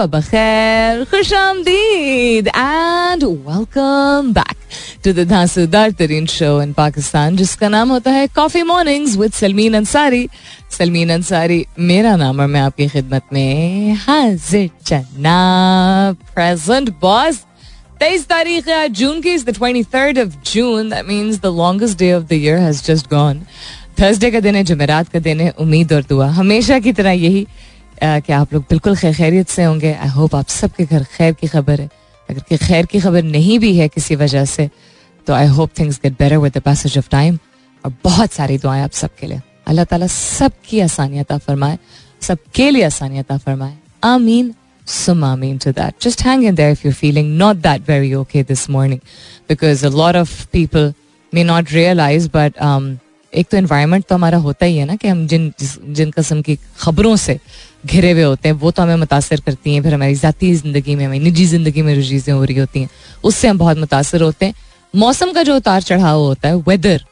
[0.00, 4.56] सुबह बखैर खुश आमदीद and welcome back
[5.04, 9.74] to the धांसूदार तरीन शो इन पाकिस्तान जिसका नाम होता है coffee mornings with Salmeen
[9.74, 10.28] Ansari
[10.78, 17.44] Salmeen Ansari मेरा नाम और मैं आपकी खिदमत में हाजिर जनाब प्रेजेंट बॉस
[18.00, 21.98] तेईस तारीख है जून की is the twenty third of June that means the longest
[21.98, 23.42] day of the year has just gone
[24.00, 27.46] Thursday का दिन है, जमेरात का दिन है, उम्मीद और दुआ, हमेशा की तरह यही
[28.02, 31.46] कि आप लोग बिल्कुल खैर खैरियत से होंगे। आई होप आप सबके घर खैर की
[31.46, 31.88] खबर है।
[32.28, 34.68] अगर कि खैर की खबर नहीं भी है किसी वजह से
[35.26, 37.38] तो I hope things get better with the passage of time
[37.84, 41.78] और बहुत सारी दुआएँ आप सबके लिए। अल्लाह ताला सबकी आसानियत फरमाए।
[42.20, 44.54] सबके लिए आसानियत फरमाए। आमीन।
[44.86, 45.96] some amin to that.
[46.00, 49.00] Just hang in there if you're feeling not that very okay this morning,
[49.46, 50.88] because a lot of people
[51.32, 52.88] may not realize, but um,
[53.32, 56.58] एक तो इन्वायरमेंट तो हमारा होता ही है ना कि हम जिन जिन कस्म की
[56.80, 57.38] खबरों से
[57.86, 61.04] घिरे हुए होते हैं वो तो हमें मुतासर करती हैं। फिर हमारी ज़ाती ज़िंदगी में
[61.04, 62.88] हमारी निजी ज़िंदगी में जो चीज़ें हो रही होती हैं
[63.24, 64.54] उससे हम बहुत मुतासर होते हैं।
[64.94, 67.04] मौसम का जो उतार चढ़ाव होता है वेदर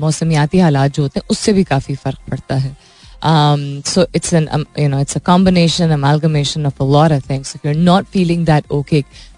[0.00, 2.76] मौसमियाती हालात जो होते हैं उससे भी काफ़ी फ़र्क पड़ता है।
[3.24, 7.52] So it's an um, you know it's a combination amalgamation of a lot of things.
[7.54, 8.42] If you're not feeling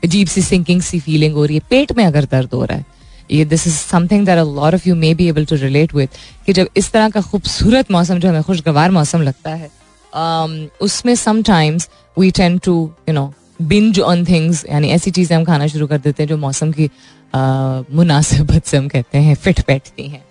[0.05, 2.85] अजीब सी sinking सी फीलिंग हो रही है पेट में अगर दर्द हो रहा है
[3.31, 6.09] ये this is something that a lot of you may be able to relate with
[6.47, 11.15] कि जब इस तरह का खूबसूरत मौसम जो हमें खुशगवार मौसम लगता है um, उसमें
[11.15, 11.89] sometimes
[12.19, 12.75] we tend to
[13.09, 13.33] you know
[13.63, 16.91] binge on things यानी ऐसी चीज़ें हम खाना शुरू कर देते हैं जो मौसम की
[17.35, 20.25] मुनासिबत से हम कहते हैं फिट बैठती हैं।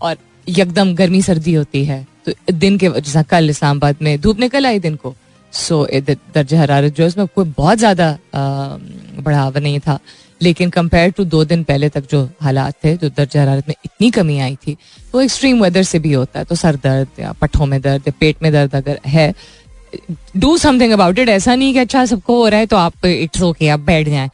[0.00, 0.16] और
[0.48, 4.78] यकदम गर्मी सर्दी होती है तो दिन के जैसा कल इस्लामाबाद में धूप निकल आई
[4.78, 5.14] दिन को
[5.52, 5.86] सो
[6.34, 9.98] दर्ज हरारत जो है उसमें कोई बहुत ज़्यादा बढ़ावा नहीं था।
[10.42, 14.10] लेकिन कंपेयर टू दो दिन पहले तक जो हालात थे, जो दर्ज हरारत में इतनी
[14.10, 14.76] कमी आई थी
[15.14, 18.12] वो एक्सट्रीम वेदर से भी होता है तो सर दर्द या पट्ठों में दर्द या
[18.20, 19.32] पेट में दर्द अगर है
[20.36, 23.42] डू समथिंग अबाउट इट ऐसा नहीं कि अच्छा सबको हो रहा है तो आप इट्स
[23.42, 24.30] ओके आप बैठ जाएँ।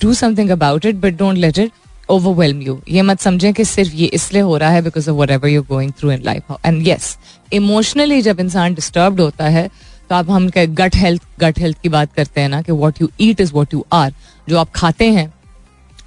[0.00, 1.72] Do something about it but don't let it
[2.08, 5.48] overwhelm you ये मत समझें कि सिर्फ़ ये इसलिए हो रहा है because of whatever
[5.48, 7.16] you going through in life and yes
[7.52, 9.68] emotionally जब इंसान डिस्टर्ब होता है
[10.08, 13.08] तो आप हम गट हेल्थ गट हेल्थ की बात करते हैं ना कि what you
[13.20, 14.12] eat is what you are
[14.48, 15.32] जो आप खाते हैं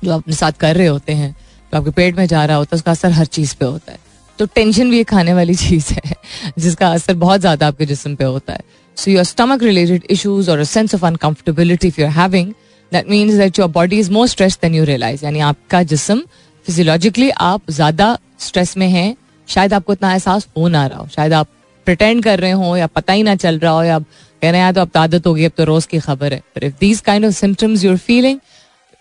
[0.04, 1.32] जो आप अपने साथ कर रहे होते हैं,
[1.74, 3.98] जो आपके पेट में जा रहा होता है, उसका असर हर चीज़ पे होता है।
[4.40, 6.16] तो टेंशन भी एक खाने वाली चीज़ है,
[6.58, 8.60] जिसका असर बहुत ज़्यादा आपके जिसम पे होता है।
[8.98, 12.54] So your stomach related issues और sense of uncomfortability if you are having
[12.92, 16.22] that means that your body is more stress than you realise यानी आपका जिसम
[16.66, 19.16] फिजियोलॉजिकली आप ज़्यादा स्ट्रेस में हैं।
[19.48, 21.48] शायद आपको इतना एहसास हो ना रहा हो। शायद आप
[21.88, 24.74] प्रिटेंड कर रहे हो या पता ही ना चल रहा हो या कह रहे हैं
[24.74, 27.34] तो अब तो आदत होगी अब तो रोज की खबर है। If these kind of
[27.36, 28.40] symptoms feeling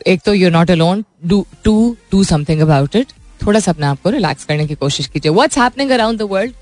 [0.06, 3.12] एक तो you're not alone do to do something about it
[3.46, 6.52] थोड़ा सा अपने आप को रिलैक्स करने की कोशिश कीजिए। What's happening around the world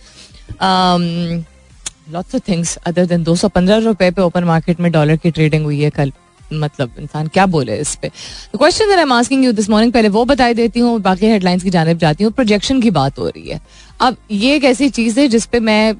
[2.12, 5.30] lots of things other than दो सौ पंद्रह रुपए पे ओपन मार्केट में डॉलर की
[5.30, 6.12] ट्रेडिंग हुई है कल।
[6.52, 8.08] मतलब इंसान क्या बोले इस पे?
[8.56, 11.70] Question I am asking you this morning पहले वो बताई देती हूँ, बाकी हेडलाइंस की
[11.70, 13.60] जानब जाती हूँ। प्रोजेक्शन की बात हो रही है।
[14.00, 15.94] अब ये एक ऐसी चीज़ है जिसपे मैं,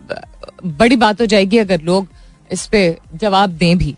[0.67, 2.09] बड़ी बात हो जाएगी अगर लोग
[2.51, 3.95] इस पे जवाब दें भी।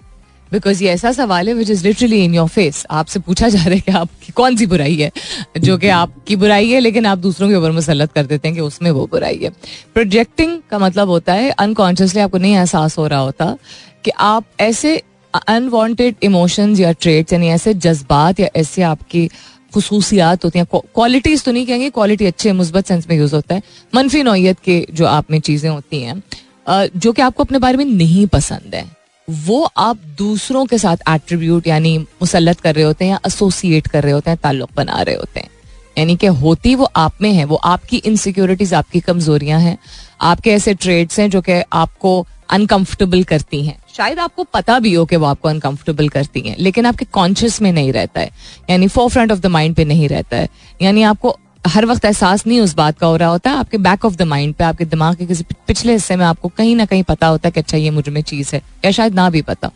[0.53, 3.75] बिकॉज़ ये ऐसा सवाल है which is literally in your face आपसे पूछा जा रहा
[3.75, 5.11] है कि आपकी कौन सी बुराई है?
[5.59, 8.61] जो कि आपकी बुराई है, लेकिन आप दूसरों के ऊपर मुसलत कर देते हैं कि
[8.61, 9.51] उसमें वो बुराई है।
[9.95, 13.57] प्रोजेक्टिंग का मतलब होता है अनकॉन्शियसली आपको नहीं एहसास हो रहा होता
[14.05, 14.97] कि आप ऐसे
[15.35, 19.27] अनवांटेड इमोशंस या ट्रेट्स यानी ऐसे जज्बात या ऐसे आपकी
[19.75, 23.63] खसूसियात होती हैं। क्वालिटीज तो नहीं कहेंगे क्वालिटी अच्छे, मुस्बत सेंस में यूज़ होता है।
[23.95, 26.23] मनफी नौयत के जो आप में चीज़ें होती हैं
[26.97, 28.85] जो कि आपको अपने बारे में नहीं पसंद है।
[29.31, 34.03] वो आप दूसरों के साथ एट्रीब्यूट यानी मुसलत कर रहे होते हैं या एसोसिएट कर
[34.03, 35.51] रहे होते हैं, ताल्लुक बना रहे होते हैं।
[35.99, 39.79] यानी कि होती वो आप में है, वो आपकी इनसिक्योरिटीज आपकी कमजोरियाँ हैं,
[40.21, 45.05] आपके ऐसे ट्रेड्स हैं जो कि आपको अनकंफर्टेबल करती हैं। शायद आपको पता भी हो
[45.05, 48.31] कि वो आपको अनकंफर्टेबल करती हैं, लेकिन आपके कॉन्शियस में नहीं रहता है।
[48.71, 50.49] यानी forefront of the mind पे नहीं रहता है।
[50.83, 54.15] यानी आपको हर वक्त एहसास नहीं उस बात का हो रहा होता, आपके बैक ऑफ़
[54.17, 57.27] द माइंड पे, आपके दिमाग के किसी पिछले हिस्से में आपको कहीं ना कहीं पता
[57.27, 59.71] होता है कि अच्छा ये मुझमें चीज़ है, या शायद ना भी पता।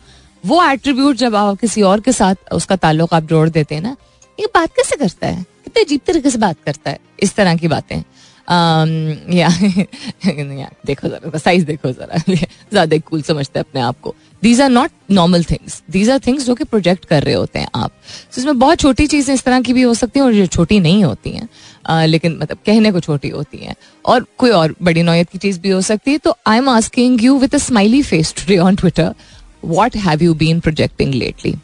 [0.45, 3.95] वो एट्रीब्यूट जब आप किसी और के साथ उसका ताल्लुक आप जोड़ देते हैं ना,
[4.39, 5.45] ये बात कैसे करता है?
[5.63, 8.03] कितने अजीब तरीके से बात करता है, इस तरह की बातें।
[8.49, 9.49] या
[10.85, 14.91] देखो जरा साइज़ देखो जरा। ज़्यादा कूल समझते हैं अपने आप को। These are not
[15.11, 17.91] normal things these are things जो कि प्रोजेक्ट कर रहे होते हैं आप।
[18.31, 20.79] So, इसमें बहुत छोटी चीज़ें इस तरह की भी हो सकती हैं और जो छोटी
[20.79, 21.49] नहीं होती हैं।
[21.89, 23.75] Uh, लेकिन मतलब कहने को छोटी होती हैं।
[24.05, 27.23] और कोई और बड़ी नौयत की चीज़ भी हो सकती है। तो I am asking
[27.23, 29.13] you with a smiley face today on Twitter
[29.65, 31.55] what have you been projecting lately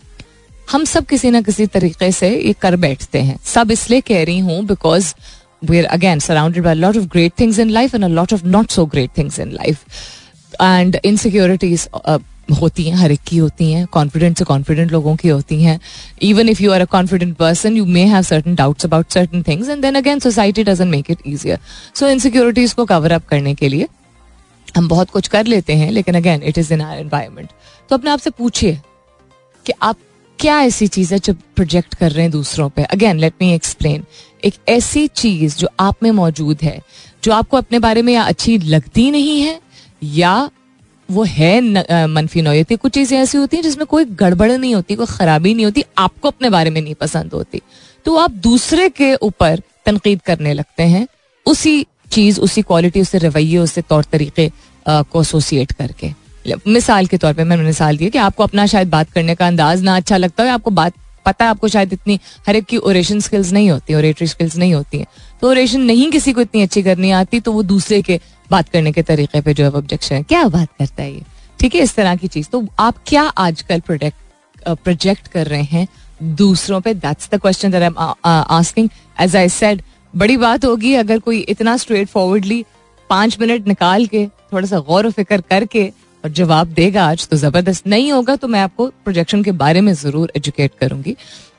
[0.71, 4.39] हम सब किसी ना किसी तरीके से ये कर बैठते हैं। सब इसलिए कह रही
[4.39, 5.13] हूँ because
[5.61, 8.45] we are again surrounded by lot of great things in life and a lot of
[8.47, 9.83] not so great things in life
[10.61, 11.87] and insecurities
[12.51, 15.79] होती हैं, हर एक की होती हैं कॉन्फिडेंट से कॉन्फिडेंट लोगों की होती हैं.
[16.21, 19.69] Even if you are a confident person you may have certain doubts about certain things
[19.69, 21.59] and then again society doesn't make it easier
[21.95, 23.87] so insecurities को कवर अप करने के लिए
[24.77, 27.49] हम बहुत कुछ कर लेते हैं, लेकिन again it is in our environment
[27.89, 28.79] तो अपने आप से पूछिए
[29.65, 29.97] कि आप
[30.39, 32.83] क्या ऐसी चीज़ है जो प्रोजेक्ट कर रहे हैं दूसरों पे?
[32.83, 34.03] अगेन लेट मी एक्सप्लेन
[34.45, 36.79] एक ऐसी चीज़ जो आप में मौजूद है,
[37.23, 39.59] जो आपको अपने बारे में या अच्छी लगती नहीं है,
[40.03, 40.49] या
[41.09, 41.59] वो है
[42.07, 45.65] मनफी नौयती। कुछ चीज़ें ऐसी होती हैं जिसमें कोई गड़बड़ नहीं होती, कोई खराबी नहीं
[45.65, 47.61] होती, आपको अपने बारे में नहीं पसंद होती।
[48.05, 51.07] तो आप दूसरे के ऊपर तनकीद करने लगते हैं,
[51.45, 54.49] उसी चीज़, उसी क्वालिटी उससे रवैये उससे तौर तरीके
[54.85, 56.11] को एसोसिएट करके।
[56.67, 59.81] मिसाल के तौर पे मैंने मिसाल दी कि आपको अपना शायद बात करने का अंदाज
[59.83, 60.93] ना अच्छा लगता है आपको बात
[61.29, 64.73] पता है आपको शायद इतनी, हर एक की ओरेशन स्किल्स नहीं होती ओरेटरी स्किल्स नहीं
[64.73, 65.07] होती हैं।
[65.41, 68.19] तो ओरेशन नहीं किसी को इतनी अच्छी करनी आती तो वो दूसरे के
[68.51, 71.21] बात करने के तरीके पे जो है ऑब्जेक्शन है। क्या बात करता है ये?
[71.59, 75.87] ठीक है, इस तरह की चीज़। तो आप क्या आजकल प्रोडक्ट प्रोजेक्ट कर रहे हैं?
[76.23, 78.89] दूसरों पे that's the question that I am asking
[79.21, 79.81] as I said
[80.13, 82.63] बड़ी बात होगी, अगर कोई इतना स्ट्रेट फॉरवर्डली
[83.09, 85.91] पाँच मिनट निकाल के, थोड़ा सा गौर व फ़िक्र करके
[86.23, 89.93] और जवाब देगा आज तो ज़बरदस्त नहीं होगा तो मैं आपको प्रोजेक्शन के बारे में
[89.93, 91.15] ज़रूर एजुकेट करूँगी।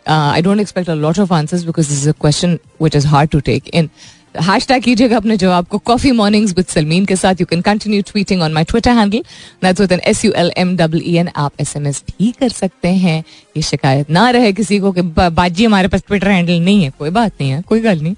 [0.09, 3.41] I don't expect a lot of answers because is a question which is hard to
[3.41, 3.89] take in
[4.67, 7.41] hashtag कीजिएगा अपने जवाब को कॉफ़ी मॉर्निंग्स विद सलमीन के साथ.
[7.41, 9.23] You can continue tweeting on my Twitter handle
[9.63, 12.89] that's N S U L M double N आप S M S भी कर सकते
[12.89, 13.23] हैं.
[13.57, 16.91] ये शिकायत ना रहे किसी को कि बाजी हमारे पास ट्विटर हैंडल नहीं है.
[16.99, 17.63] कोई बात नहीं है.
[17.63, 18.15] कोई गल नहीं.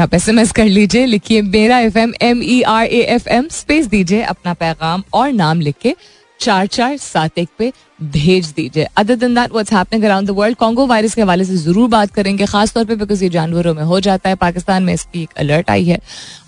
[0.00, 3.28] आप एस एम एस कर लीजिए, लिखिए मेरा F M M E R A F
[3.28, 5.94] M space दीजिए अपना पैगाम और नाम लिख के
[6.40, 7.72] चार चार सात एक पे
[8.02, 11.56] भेज दीजिए। अदर दिन that what's happening around the world Congo virus के हवाले से
[11.56, 14.92] ज़रूर बात करेंगे खास तौर पे बिकॉज़ ये जानवरों में हो जाता है। पाकिस्तान में
[14.94, 15.98] इसकी एक अलर्ट आई है।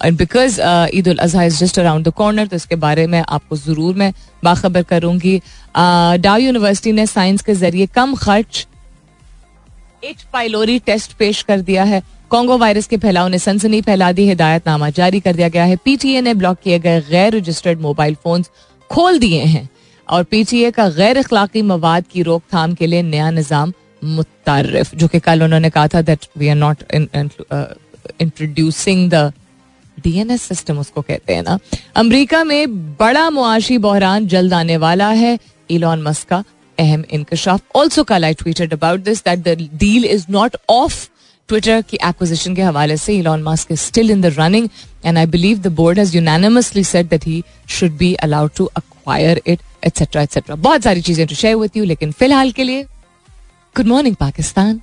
[0.05, 0.61] और because
[0.94, 4.12] Eid ul Azha is just around the corner तो इसके बारे में आपको ज़रूर मैं
[4.44, 5.41] बाखबर करूँगी।
[5.77, 8.67] डाउ यूनिवर्सिटी ने साइंस के ज़रिए कम खर्च
[10.05, 14.29] एच पाइलोरी टेस्ट पेश कर दिया है। कॉन्गो वायरस के फैलाव ने सनसनी फैला दी,
[14.29, 18.44] हिदायतनामा जारी कर दिया गया है। पीटीए ने ब्लॉक किए गए गैर रजिस्टर्ड मोबाइल फ़ोन
[18.91, 19.69] खोल दिए हैं।
[20.08, 23.73] और पीटीए का गैर अखलाकी मवाद की रोकथाम के लिए नया निज़ाम
[24.05, 26.82] मुतारफ जो कि कल उन्होंने कहा था that we are not
[28.20, 29.32] introducing the
[29.99, 31.58] DNS system उसको कहते हैं ना।
[31.97, 35.38] अमेरिका में बड़ा मुआशी बहरान जल्द आने वाला है।
[35.70, 36.43] इलॉन मस्क का
[36.79, 41.06] अहम इंकशाफ ऑल्सो कल I tweeted about this that the deal is not of
[41.49, 44.69] Twitter की एक्विजिशन के हवाले से। Elon Musk is still in the running
[45.05, 49.41] and I believe the board has unanimously said that he should be allowed to acquire
[49.47, 52.82] it etcetera etcetera बहुत सारी चीज़ें to share with you लेकिन फ़िलहाल के लिए
[53.76, 54.81] गुड मॉर्निंग पाकिस्तान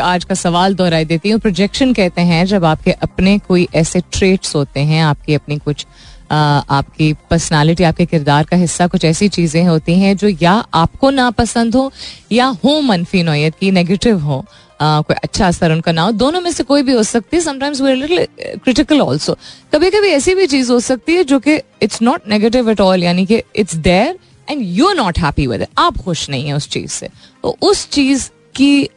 [0.00, 4.54] आज का सवाल दोहराई देती हूँ। प्रोजेक्शन कहते हैं, जब आपके अपने कोई ऐसे ट्रेट्स
[4.56, 5.86] होते हैं, आपकी अपनी कुछ
[6.32, 11.74] आपकी पर्सनालिटी आपके किरदार का हिस्सा, कुछ ऐसी चीज़ें होती हैं जो या आपको नापसंद
[11.74, 11.92] हो,
[12.32, 14.44] या हो मनफी नोयत की नेगेटिव हो।
[14.82, 18.26] कोई अच्छा असर उनका ना हो दोनों में से कोई भी हो सकती है। लिटिल
[18.56, 19.36] क्रिटिकल ऑल्सो
[19.72, 23.04] कभी कभी ऐसी भी चीज़ हो सकती है जो कि it's not negative at all
[23.04, 24.18] यानी कि it's there
[24.48, 27.08] and you are not happy with आप खुश नहीं है उस चीज़ से।
[27.42, 28.88] तो उस चीज़ की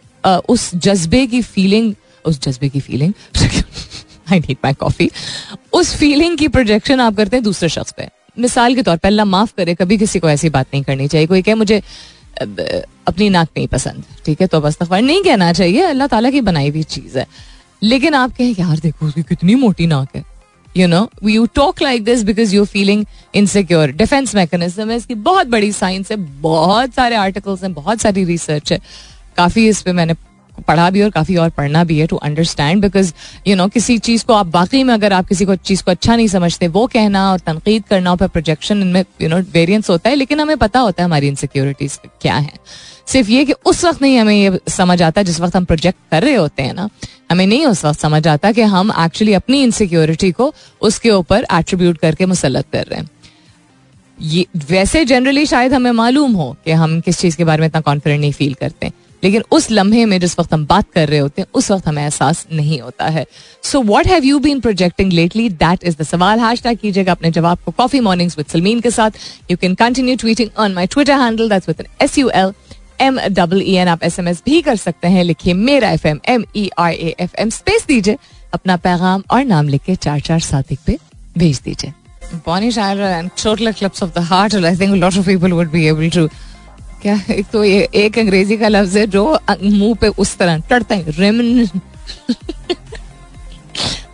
[0.50, 1.94] उस जज्बे की फीलिंग
[2.26, 3.14] उस जज्बे की feeling
[4.32, 5.10] I need my coffee
[5.74, 9.26] उस फीलिंग की प्रोजेक्शन आप करते हैं दूसरे शख्स पे। मिसाल के तौर पर अल्लाह
[9.26, 11.82] माफ़ करे, कभी किसी को ऐसी बात नहीं करनी चाहिए। कोई कहे, मुझे
[12.42, 14.48] अपनी नाक नहीं पसंद, ठीक है?
[14.48, 17.28] तो बस तफर नहीं कहना चाहिए, अल्लाह ताला की बनाई हुई चीज़ है।
[17.84, 20.24] लेकिन आप कहें, यार देखो, उसकी कितनी मोटी नाक है।
[20.78, 25.16] You know we you talk like this because you feeling insecure defence mechanism है, इसकी
[25.16, 28.80] बहुत बड़ी साइंस है, बहुत सारे आर्टिकल्स हैं, बहुत सारी रिसर्च है।
[29.38, 30.14] काफ़ी इस पर मैंने
[30.68, 33.12] पढ़ा भी और काफ़ी और पढ़ना भी है to understand because
[33.48, 36.16] you know किसी चीज़ को आप बाकी में अगर आप किसी को चीज़ को अच्छा
[36.16, 40.16] नहीं समझते, वो कहना और तनकीद करना और प्रोजेक्शन इनमें यू नो वेरियंस होता है,
[40.16, 42.54] लेकिन हमें पता होता है हमारी इनसिक्योरिटीज क्या है।
[43.08, 46.24] सिर्फ़ ये कि उस वक्त नहीं हमें ये समझ आता जिस वक्त हम प्रोजेक्ट कर
[46.24, 46.90] रहे होते हैं ना,
[47.32, 51.98] हमें नहीं उस वक्त समझ आता कि हम एक्चुअली अपनी इनसिक्योरिटी को उसके ऊपर एट्रीब्यूट
[51.98, 53.10] करके मुसलत कर रहे हैं।
[54.18, 57.82] ये, वैसे जनरली शायद हमें मालूम हो कि हम किस चीज़ के बारे में इतना
[57.82, 58.92] कॉन्फिडेंट नहीं फील करते।
[59.24, 62.02] लेकिन उस लम्हे में जिस वक्त हम बात कर रहे होते हैं, उस वक्त हमें
[62.04, 63.26] एहसास नहीं होता है।
[63.64, 67.32] So what have you been projecting lately that is the सवाल। हैश टैग कीजिएगा अपने
[67.32, 69.12] जवाब को कॉफ़ी मॉर्निंग्स विद सलमीन के साथ।
[69.52, 72.54] You can continue tweeting on my Twitter handle that's with S U L
[73.02, 76.08] M double E N आप S M S भी कर सकते हैं। लिखिए मेरा F
[76.08, 78.18] M M E I A F M space दीजिए।
[78.54, 80.98] अपना पैगाम और नाम लिख के चार चार सात एक पे
[81.38, 81.94] भेज दीजिए।
[82.46, 85.54] Bonnie Tyler and total eclipse of the heart and I think a lot of people
[85.58, 86.22] would be able to
[87.04, 87.20] क्या?
[87.32, 89.26] एक तो ये, एक अंग्रेज़ी का लफ्ज है जो
[89.62, 91.70] मुँह पे उस तरह टड़ता है। रेमिन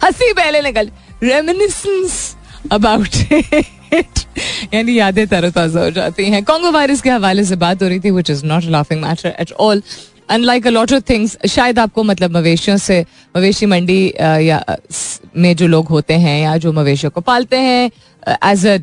[0.03, 0.89] हँसी पहले निकल।
[1.24, 2.36] रेमिनिसेंस
[2.72, 3.15] अबाउट
[4.74, 8.12] यानी यादें तरोताजा हो जाती हैं। कांगो वायरस के हवाले से बात हो रही थी
[8.12, 9.81] which is not laughing matter at all
[10.29, 13.05] unlike a lot of things शायद आपको मतलब मवेशियों से,
[13.38, 14.63] मवेशी मंडी या
[15.38, 17.89] में जो लोग होते हैं, या जो मवेशियों को पालते हैं
[18.46, 18.77] as a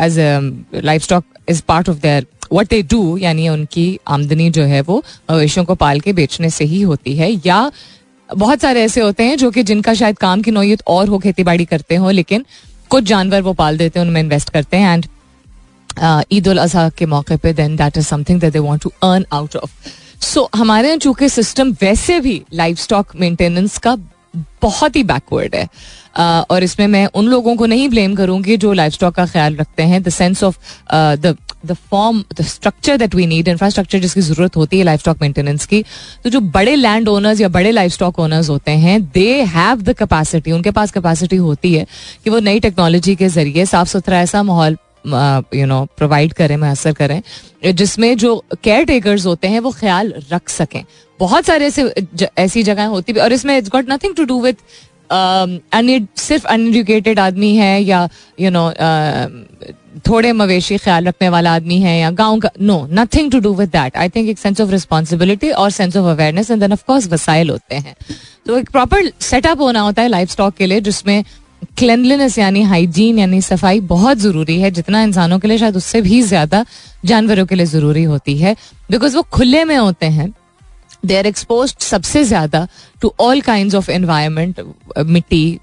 [0.00, 4.80] as a livestock is part of their what they do यानी उनकी आमदनी जो है
[4.82, 7.70] वो मवेशियों को पाल के बेचने से ही होती है, या
[8.28, 11.44] बहुत सारे ऐसे होते हैं जो कि जिनका शायद काम की नोयत और हो खेती
[11.44, 12.44] बाड़ी करते हो, लेकिन
[12.90, 15.06] कुछ जानवर वो पाल देते हैं, उनमें इन्वेस्ट करते हैं एंड
[16.32, 19.24] ईद उल अजहा के मौके पे then that is something that they want to earn
[19.32, 19.70] out of
[20.22, 23.96] so हमारे यहाँ चूँकि सिस्टम वैसे भी लाइफ स्टॉक मेंटेनेंस का
[24.62, 25.68] बहुत ही बैकवर्ड है।
[26.14, 29.82] और इसमें मैं उन लोगों को नहीं ब्लेम करूँगी जो लाइफ स्टॉक का ख्याल रखते
[29.82, 30.02] हैं.
[30.02, 30.58] The sense of
[30.92, 31.36] the
[31.66, 35.66] the form the structure that we need infrastructure जिसकी ज़रूरत होती है लाइफ स्टॉक मेंटेनेंस
[35.66, 35.82] की.
[36.24, 39.94] तो जो बड़े लैंड ओनर्स या बड़े लाइफ स्टॉक ओनर्स होते हैं दे हैव द
[39.98, 41.86] कैपेसिटी उनके पास कैपेसिटी होती है
[42.24, 44.76] कि वो नई टेक्नोलॉजी के ज़रिए साफ़ सुथरा ऐसा माहौल
[45.54, 47.20] यू नो प्रोवाइड करें, मैसर करें,
[47.64, 50.82] जिसमें जो केयर टेकर्स होते हैं वो ख्याल रख सकें.
[51.20, 51.82] बहुत सारे ऐसे
[52.38, 54.54] ऐसी जगह होती भी, और इसमें it's got nothing to do with
[55.12, 58.08] सिर्फ़ अनएजुकेटेड आदमी है या
[58.40, 58.70] यू नो
[60.08, 63.68] थोड़े मवेशी ख्याल रखने वाला आदमी है या गाँव का no nothing to do with
[63.68, 67.08] that I think एक सेंस ऑफ़ रिस्पॉन्सिबिलिटी और sense of awareness and then of course
[67.12, 67.94] वसाइल होते हैं।
[68.46, 71.22] तो एक प्रॉपर सेटअप होना होता है लाइफ स्टॉक के लिए जिसमें
[71.78, 76.20] क्लेनलीनेस यानी हाइजीन यानी सफ़ाई बहुत ज़रूरी है। जितना इंसानों के लिए शायद उससे भी
[76.22, 76.64] ज़्यादा
[77.04, 78.54] जानवरों के लिए ज़रूरी होती है।
[78.90, 80.32] बिकॉज़ वो खुले में होते हैं
[81.02, 82.66] दे आर एक्सपोज सबसे ज़्यादा
[83.02, 84.60] to all kind of environment
[85.06, 85.58] मिट्टी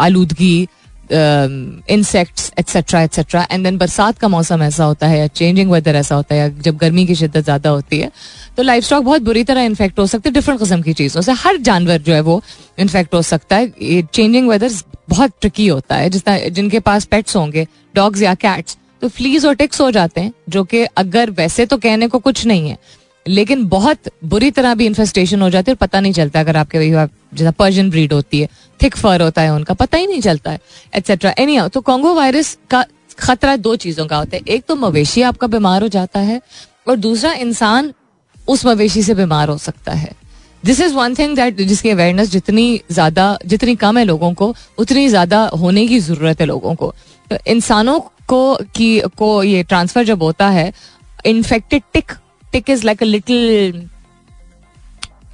[0.00, 0.68] आलूदगी
[1.12, 6.14] insects etcetera etcetera and then बरसात का मौसम ऐसा होता है या चेंजिंग वेदर ऐसा
[6.14, 8.10] होता है या जब गर्मी की शिद्दत ज़्यादा होती है
[8.56, 11.32] तो लाइफ स्टॉक बहुत बुरी तरह इन्फेक्ट हो सकते हैं डिफरेंट किस्म की चीज़ों से।
[11.34, 12.40] हर जानवर जो है वो
[12.78, 14.70] इन्फेक्ट हो सकता है। ये चेंजिंग वेदर
[15.08, 19.54] बहुत ट्रिकी होता है। जिस जिनके पास पेट्स होंगे डॉग्स या कैट्स तो फ्लीज और
[19.54, 22.76] टिक्स हो जाते हैं, जो कि अगर वैसे तो कहने को कुछ नहीं है
[23.26, 26.90] लेकिन बहुत बुरी तरह भी इन्फेस्टेशन हो जाती है और पता नहीं चलता अगर आपके
[26.90, 28.48] जैसा पर्जन ब्रीड होती है
[28.80, 30.60] थिक फर होता है उनका, पता ही नहीं चलता है
[30.94, 32.84] एट्सेट्रा एनी तो कॉन्गो वायरस का
[33.18, 34.42] खतरा दो चीज़ों का होता है.
[34.48, 36.40] एक तो मवेशी आपका बीमार हो जाता है
[36.88, 37.92] और दूसरा इंसान
[38.48, 40.10] उस मवेशी से बीमार हो सकता है.
[40.64, 45.08] This is one thing that जिसकी अवेयरनेस जितनी ज़्यादा, जितनी कम है लोगों को, उतनी
[45.08, 46.92] ज़्यादा होने की ज़रूरत है लोगों को.
[47.46, 47.98] इंसानों
[48.28, 50.72] को की, को ये ट्रांसफ़र जब होता है
[51.26, 52.12] infected tick
[52.52, 53.88] tick is like a little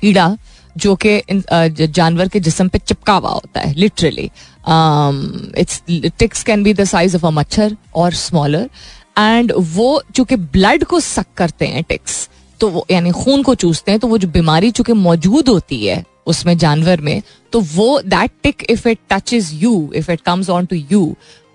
[0.00, 0.36] कीड़ा
[0.76, 1.20] जो कि
[1.88, 4.30] जानवर के जिसम पे चिपका हुआ होता है literally
[5.60, 5.82] it's
[6.18, 8.68] ticks can be the size of a मच्छर और स्मॉलर
[9.18, 12.28] एंड वो चूँकि ब्लड को सक करते हैं टिक्स
[12.60, 16.04] तो वो, यानी खून को चूसते हैं तो वो जो बीमारी चूँकि मौजूद होती है
[16.26, 17.22] उसमें जानवर में
[17.52, 21.02] तो वो that tick if it touches you if it comes on to you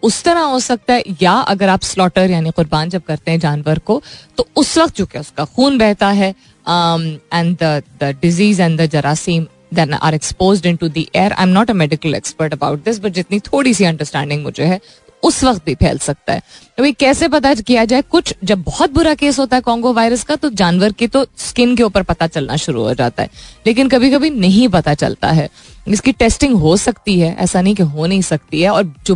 [0.04, 3.80] उस तरह हो सकता है, या अगर आप स्लॉटर यानी कुर्बान जब करते हैं जानवर
[3.80, 4.02] को
[4.38, 9.94] तो उस वक्त चूँकि उसका खून बहता है and the disease and the जरासीम then
[9.94, 13.14] are exposed in to the air I am not a medical expert about this but
[13.14, 14.80] जितनी थोड़ी सी अंडरस्टैंडिंग मुझे है,
[15.24, 16.42] उस वक्त भी फैल सकता है।
[16.78, 18.02] तो कैसे पता किया जाए?
[18.04, 21.76] कुछ जब बहुत बुरा केस होता है कॉन्गो वायरस का तो जानवर की तो स्किन
[21.76, 23.30] के ऊपर पता चलना शुरू हो जाता है।
[23.68, 25.50] लेकिन कभी कभी नहीं पता चलता है।
[25.88, 29.16] इसकी टेस्टिंग हो सकती है, ऐसा नहीं कि हो नहीं सकती है, और जो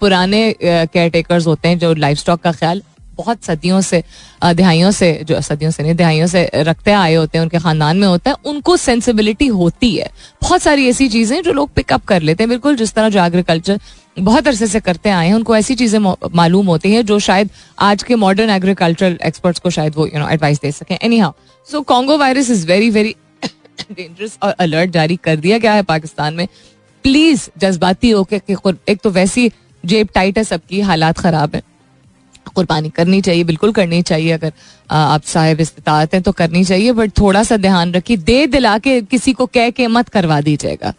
[0.00, 2.82] पुराने केयर टेकर्स होते हैं जो लाइफ स्टॉक का ख्याल
[3.16, 4.02] बहुत सदियों से
[4.44, 8.06] दिहाइयों से, जो सदियों से नहीं, दिहाइयों से रखते आए होते हैं, उनके खानदान में
[8.08, 10.08] होता है, उनको सेंसिबिलिटी होती है।
[10.42, 13.80] बहुत सारी ऐसी चीज़ें जो लोग पिकअप कर लेते हैं, बिल्कुल जिस तरह जो एग्रीकल्चर
[14.18, 15.98] बहुत अरसे से करते आए हैं, उनको ऐसी चीज़ें
[16.34, 20.28] मालूम होती हैं जो शायद आज के मॉडर्न एग्रीकल्चरल एक्सपर्ट्स को शायद वो यू नो
[20.28, 21.32] एडवाइस दे सकें। Anyhow
[21.68, 23.14] so Congo virus is very very
[23.44, 26.46] dangerous और अलर्ट जारी कर दिया गया है पाकिस्तान में।
[27.04, 29.50] प्लीज़ जज्बाती होकर एक तो वैसी
[29.84, 31.62] जेब टाइट है सबकी हालात ख़राब है।
[32.54, 34.52] कुर्बानी करनी चाहिए बिल्कुल करनी चाहिए। अगर
[34.90, 39.00] आप साहेब इस्तात हैं तो करनी चाहिए बट थोड़ा सा ध्यान रखिए दे दिला के
[39.02, 40.94] किसी को कह के मत करवा दीजिएगा।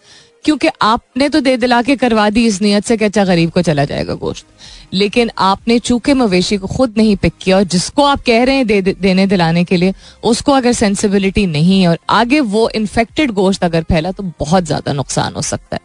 [0.46, 3.62] क्योंकि आपने तो दे दिला के करवा दी इस नियत से कि अच्छा गरीब को
[3.62, 4.46] चला जाएगा गोश्त।
[4.94, 8.66] लेकिन आपने चूँकि मवेशी को खुद नहीं पिक किया और जिसको आप कह रहे हैं
[8.68, 13.64] दे, देने दिलाने के लिए उसको अगर सेंसिबिलिटी नहीं है और आगे वो इन्फेक्टेड गोश्त
[13.64, 15.82] अगर फैला तो बहुत ज़्यादा नुकसान हो सकता है।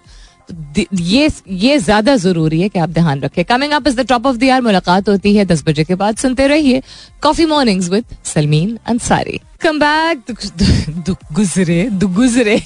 [0.49, 4.37] ये ये ज़्यादा ज़रूरी है कि आप ध्यान रखें। Coming up is the top of
[4.37, 6.83] the year मुलाकात होती है दस बजे के बाद, सुनते रहिए
[7.23, 10.33] coffee mornings with Salmeen Ansari come back
[11.33, 12.61] गुजरे गुजरे।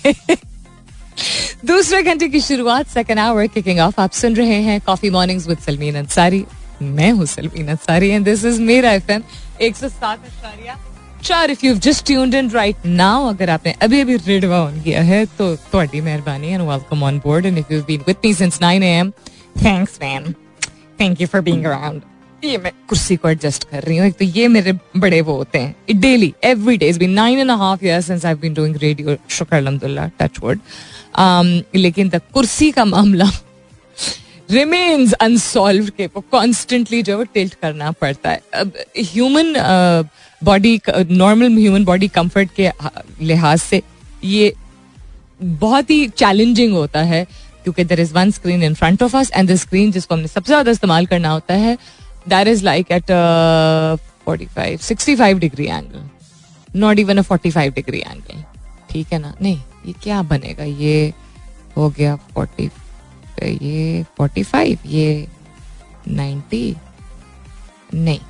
[1.67, 5.59] दूसरे घंटे की शुरुआत सेकेंड आवर किकिंग ऑफ़ आप सुन रहे हैं coffee mornings with
[5.59, 6.45] Salmeen Ansari
[6.83, 9.23] मैं हूँ Salmeen Ansari and this is Mera FM
[9.63, 10.19] 107
[11.24, 15.01] चार if you just tuned in right now अगर आपने अभी अभी रेडियो ऑन किया
[15.04, 18.60] है तो ਤੁਹਾਡੀ ਮਿਹਰਬਾਨੀ and welcome on board and if you been with me since
[18.63, 19.12] 9 A M
[19.63, 20.34] thanks man
[21.00, 22.01] thank you for being around
[22.44, 25.60] ये मैं कुर्सी को एडजस्ट कर रही हूँ एक तो ये मेरे बड़े वो होते
[25.60, 29.56] हैं daily every day been nine and half year since I been doing radio शुक्र
[29.56, 30.60] अलहमदुल्ला टच वर्ड
[31.75, 33.30] लेकिन द कुर्सी का मामला
[34.51, 39.54] रिमेन्स अनसॉल्व के वो कॉन्स्टेंटली जो टिल्ट करना पड़ता है अब human
[40.42, 40.80] body
[41.11, 42.70] normal human body comfort के
[43.25, 43.82] लिहाज से
[44.25, 44.52] ये
[45.42, 47.25] बहुत ही चैलेंजिंग होता है,
[47.64, 50.49] क्योंकि there is one screen in front of us and the screen जिसको हमने सबसे
[50.49, 51.76] ज़्यादा इस्तेमाल करना होता है
[52.28, 53.11] that is like at
[54.25, 56.09] forty five sixty five degree angle
[56.76, 58.42] not even a forty five degree angle
[58.90, 59.35] ठीक है ना?
[59.42, 60.64] नहीं, ये क्या बनेगा?
[60.64, 61.12] ये
[61.76, 62.70] हो गया फोर्टी
[63.42, 65.26] ये फोर्टी फाइव ये
[66.09, 66.76] नाइन्टी
[67.94, 68.20] नहीं,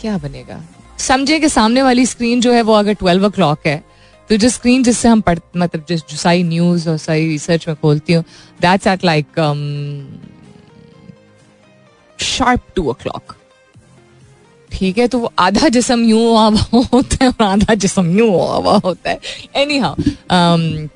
[0.00, 0.60] क्या बनेगा?
[1.02, 3.82] समझे कि सामने वाली स्क्रीन जो है वो अगर ट्वेल्व ओ है
[4.30, 7.76] तो जो स्क्रीन जिससे हम पढ़ मतलब जिस जो सारी न्यूज़ और सारी रिसर्च में
[7.76, 8.24] खोलती हूँ
[8.60, 9.40] that's at like
[12.18, 13.36] sharp two o'clock
[14.70, 16.46] ठीक है तो वो आधा जिसम यूँ हुआ
[16.92, 19.18] होता है और आधा जिसम यूँ हुआ हुआ होता है।
[19.56, 20.88] एनी हाउ um,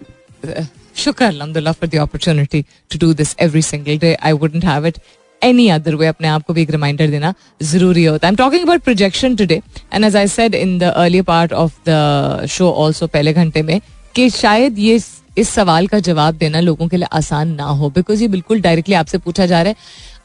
[0.96, 4.98] शुक्र अलहमदुल्ला for the opportunity to do this every single day I wouldn't have it
[5.46, 8.62] any other way अपने आप को भी एक रिमाइंडर देना ज़रूरी होता है। Am talking
[8.62, 9.60] about projection today
[9.92, 13.80] and as I said in the early part of the show also पहले घंटे में,
[14.14, 15.00] कि शायद ये
[15.38, 18.94] इस सवाल का जवाब देना लोगों के लिए आसान ना हो बिकॉज़ ये बिल्कुल डायरेक्टली
[18.94, 19.76] आपसे पूछा जा रहा है।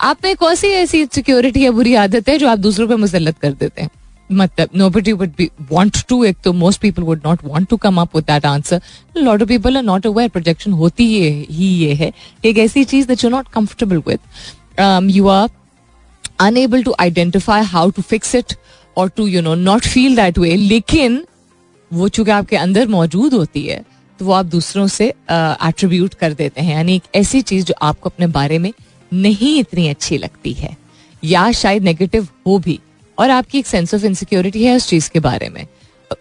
[0.01, 3.37] आप में कौन सी ऐसी सिक्योरिटी या बुरी आदत है जो आप दूसरों पर मुसलत
[3.39, 3.89] कर देते हैं।
[4.29, 7.77] मतलब no but would be want to एक तो most people would not want to
[7.77, 8.81] come up with that answer
[9.17, 12.11] lot of people are not aware projection होती ये ही ये है।
[12.45, 14.19] एक ऐसी चीज़ that you not comfortable with
[14.79, 15.49] you are
[16.39, 18.53] unable to identify how to fix it
[18.97, 21.25] और to you know not feel that way लेकिन
[21.93, 23.83] वो चूँकि आपके अंदर मौजूद होती है
[24.19, 27.73] तो वो आप दूसरों से एट्रीब्यूट uh, कर देते हैं। यानी एक ऐसी चीज़ जो
[27.81, 28.71] आपको अपने बारे में
[29.13, 30.77] नहीं इतनी अच्छी लगती है।
[31.23, 32.79] या शायद नेगेटिव हो भी।
[33.17, 35.65] और आपकी एक सेंस ऑफ़ इनसिक्योरिटी है उस चीज़ के बारे में।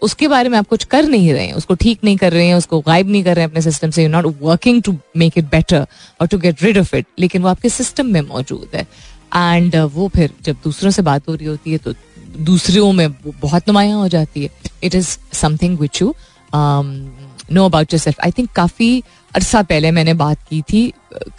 [0.01, 2.55] उसके बारे में आप कुछ कर नहीं रहे हैं उसको ठीक नहीं कर रहे हैं
[2.55, 5.45] उसको गायब नहीं कर रहे हैं अपने सिस्टम से you not working to make it
[5.45, 5.85] better
[6.21, 8.87] और to get rid of it लेकिन वो आपके सिस्टम में मौजूद है।
[9.35, 11.93] एंड uh, वो फिर जब दूसरों से बात हो रही होती है तो
[12.39, 14.49] दूसरों में बहुत नुमाया हो जाती है।
[14.83, 16.15] It is something which you
[16.55, 19.03] know about yourself I think काफ़ी
[19.35, 20.81] अरसा पहले मैंने बात की थी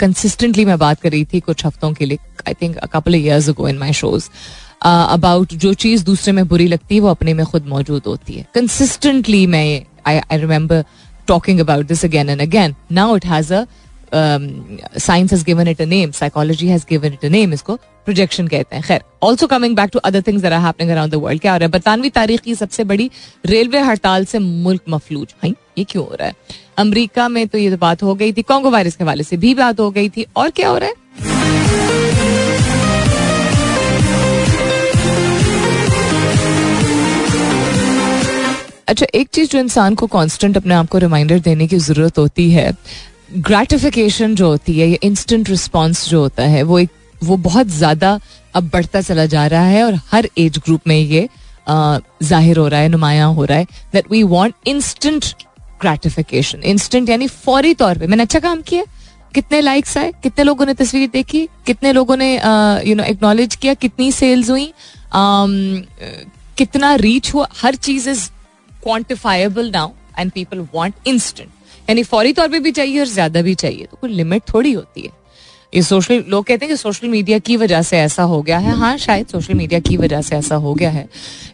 [0.01, 3.69] कंसिस्टेंटली मैं बात कर रही थी कुछ हफ्तों के लिए I think couple years ago
[3.69, 4.29] in my shows
[4.85, 8.47] about जो चीज़ दूसरे में बुरी लगती है, वो अपने में खुद मौजूद होती है।
[8.55, 10.85] कंसिस्टेंटली मैं I I remember
[11.27, 13.65] talking about this again and again now it has a
[14.99, 18.77] science has given it a name psychology has given it a name इसको प्रोजेक्शन कहते
[18.77, 21.67] हैं। खैर also coming back to other things happening around the world क्या हो रहा
[21.67, 21.71] है?
[21.71, 23.11] बतानवी तारीख की सबसे बड़ी
[23.47, 26.35] रेलवे हड़ताल से मुल्क मफलूज। भाई, ये क्यों हो रहा है?
[26.79, 29.55] अमरीका में तो ये तो बात हो गई थी कॉन्गो वायरस के हवाले से भी
[29.55, 31.32] बात हो गई थी। और क्या हो रहा है?
[38.93, 42.51] अच्छा एक चीज़ जो इंसान को कांस्टेंट अपने आप को रिमाइंडर देने की ज़रूरत होती
[42.51, 42.73] है
[43.41, 46.91] ग्रेटिफिकेशन जो होती है या इंस्टेंट रिस्पॉन्स जो होता है, वो एक,
[47.25, 48.19] वो बहुत ज़्यादा
[48.55, 51.29] अब बढ़ता चला जा रहा है और हर एज ग्रुप में ये
[51.69, 55.25] ज़ाहिर हो रहा है, नुमाया हो रहा है that we want instant
[55.83, 58.85] gratification instant यानी फौरी तौर पे। मैंने अच्छा काम किया?
[59.35, 60.13] कितने लाइक्स आए?
[60.23, 61.49] कितने लोगों ने तस्वीर देखी?
[61.67, 62.35] कितने लोगों ने
[62.89, 63.75] यू नो एक्नॉलेज किया?
[63.77, 64.73] कितनी सेल्स हुई?
[66.59, 67.49] कितना रीच हुआ?
[67.63, 68.29] हर चीज़ is
[68.83, 71.49] quantifiable now and people want instant
[71.89, 75.01] यानी फौरी तौर पे भी चाहिए और ज़्यादा भी चाहिए तो कोई लिमिट थोड़ी होती
[75.01, 75.21] है।
[75.73, 78.75] ये सोशल लोग कहते हैं कि सोशल मीडिया की वजह से ऐसा हो गया है।
[78.77, 81.09] हाँ शायद सोशल मीडिया की वजह से ऐसा हो गया है।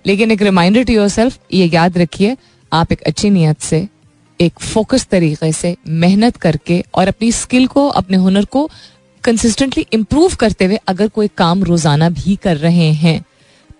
[0.06, 2.36] लेकिन एक रिमाइंडर टू योर सेल्फ ये याद रखिए,
[2.72, 3.86] आप एक अच्छी नीयत से,
[4.40, 8.68] एक फोकस तरीके से मेहनत करके और अपनी स्किल को, अपने हुनर को
[9.24, 13.22] कंसिस्टेंटली इम्प्रूव करते हुए अगर कोई काम रोज़ाना भी कर रहे हैं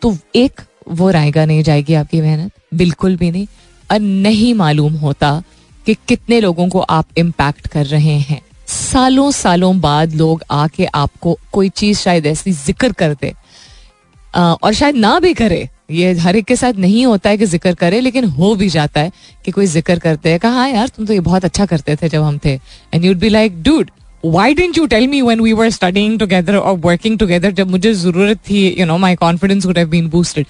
[0.02, 2.50] तो एक वो रायगा नहीं जाएगी आपकी मेहनत?
[2.74, 3.46] बिल्कुल भी नहीं।
[3.90, 5.42] और नहीं मालूम होता
[5.86, 11.38] कि कितने लोगों को आप इम्पैक्ट कर रहे हैं। सालों सालों बाद लोग आके आपको
[11.52, 13.34] कोई चीज़ शायद ऐसी ज़िक्र कर दे।
[14.34, 17.74] और शायद ना भी करे। ये हर एक के साथ नहीं होता है कि ज़िक्र
[17.74, 19.12] करे, लेकिन हो भी जाता है
[19.44, 22.08] कि कोई ज़िक्र करते हैं। कहा हाँ यार, तुम तो ये बहुत अच्छा करते थे
[22.08, 22.54] जब हम थे।
[22.94, 23.90] And you'd be like dude
[24.24, 27.92] why didn't you tell me when we were studying together or working together जब मुझे
[27.94, 30.46] ज़रूरत थी you know my confidence would have been boosted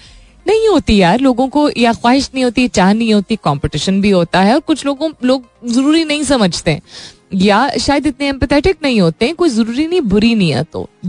[0.47, 4.41] नहीं होती यार, लोगों को या ख्वाहिश नहीं होती, चाह नहीं होती कंपटीशन भी होता
[4.41, 6.79] है और कुछ लोगों, लोग ज़रूरी नहीं समझते।
[7.35, 10.65] या शायद इतने एम्पथेटिक नहीं होते हैं कोई ज़रूरी नहीं, बुरी नहीं है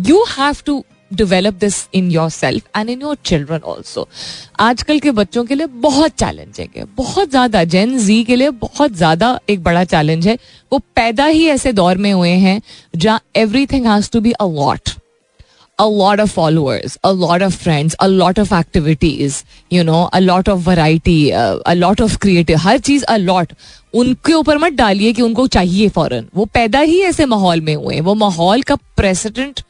[0.09, 4.07] you have to develop this in yourself and in your children also
[4.61, 8.93] आजकल के बच्चों के लिए बहुत चैलेंजिंग है बहुत ज़्यादा जेन जी के लिए बहुत
[8.93, 10.39] ज़्यादा एक बड़ा चैलेंज है।
[10.73, 12.61] वो पैदा ही ऐसे दौर में हुए हैं,
[12.97, 13.21] जहाँ
[13.67, 14.91] everything has to be a lot
[15.81, 19.37] a lot of followers, a lot of friends, a lot of activities,
[19.73, 23.47] you know, a lot of variety, uh, a lot of creative, हर चीज़ a lot.
[23.95, 28.01] उनके ऊपर मत डालिए कि उनको चाहिए फ़ौरन। वो पैदा ही ऐसे माहौल में हुए
[28.01, 29.61] वो माहौल का प्रेसिडेंट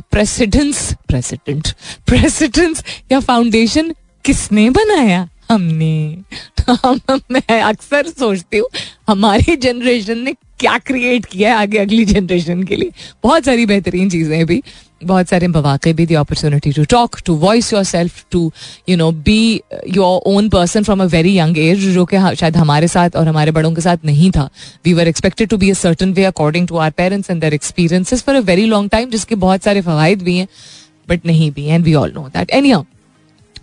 [0.00, 1.68] प्रेसिडेंस प्रेसिडेंट
[2.06, 5.28] प्रेसिडेंस या फाउंडेशन किसने बनाया?
[5.50, 6.18] हमने।
[6.70, 8.68] हम मैं अक्सर सोचती हूँ
[9.08, 12.90] हमारी जनरेशन ने क्या क्रिएट किया है आगे अगली जनरेशन के लिए।
[13.22, 14.62] बहुत सारी बेहतरीन चीज़ें भी।
[15.02, 18.40] बहुत सारे मौाक़े भी the opportunity to talk to voice yourself to
[18.88, 19.40] you know be
[19.96, 23.50] your own person from a very young age जो कि शायद हमारे साथ और हमारे
[23.50, 24.48] बड़ों के साथ नहीं था।
[24.84, 28.22] We were expected to be a certain way according to our parents and their experiences
[28.22, 30.48] for a very long time जिसके बहुत सारे फवायद भी हैं
[31.08, 32.74] बट नहीं भी and we all know that any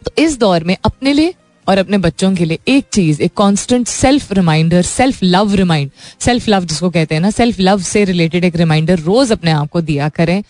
[0.06, 1.34] तो इस दौर में अपने लिए
[1.68, 6.48] और अपने बच्चों के लिए एक चीज़, एक constant self reminder self love remind self
[6.50, 9.82] love जिसको कहते हैं ना सेल्फ लव से रिलेटेड एक रिमाइंडर रोज अपने आप को
[9.82, 10.42] दिया करें।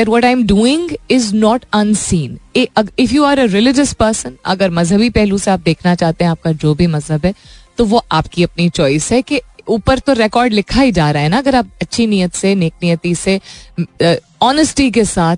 [0.00, 4.70] That what I am doing is not unseen if you are a religious person अगर
[4.72, 7.34] मजहबी पहलू से आप देखना चाहते हैं, आपका जो भी मज़हब है
[7.78, 11.28] तो वो आपकी अपनी चॉइस है कि ऊपर तो रिकॉर्ड लिखा ही जा रहा है
[11.28, 13.40] ना, अगर आप अच्छी नीयत से, नेक नियति से
[14.42, 15.36] ऑनेस्टी के साथ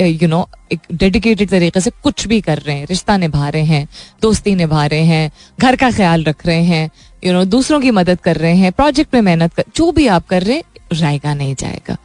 [0.00, 3.86] यू नो एक डेडिकेटेड तरीके से कुछ भी कर रहे हैं, रिश्ता निभा रहे हैं,
[4.22, 6.90] दोस्ती निभा रहे हैं, घर का ख्याल रख रहे हैं
[7.22, 10.26] यू नो दूसरों की मदद कर रहे हैं प्रोजेक्ट में मेहनत कर, जो भी आप
[10.26, 11.96] कर रहे हैं जाएगा नहीं जाएगा।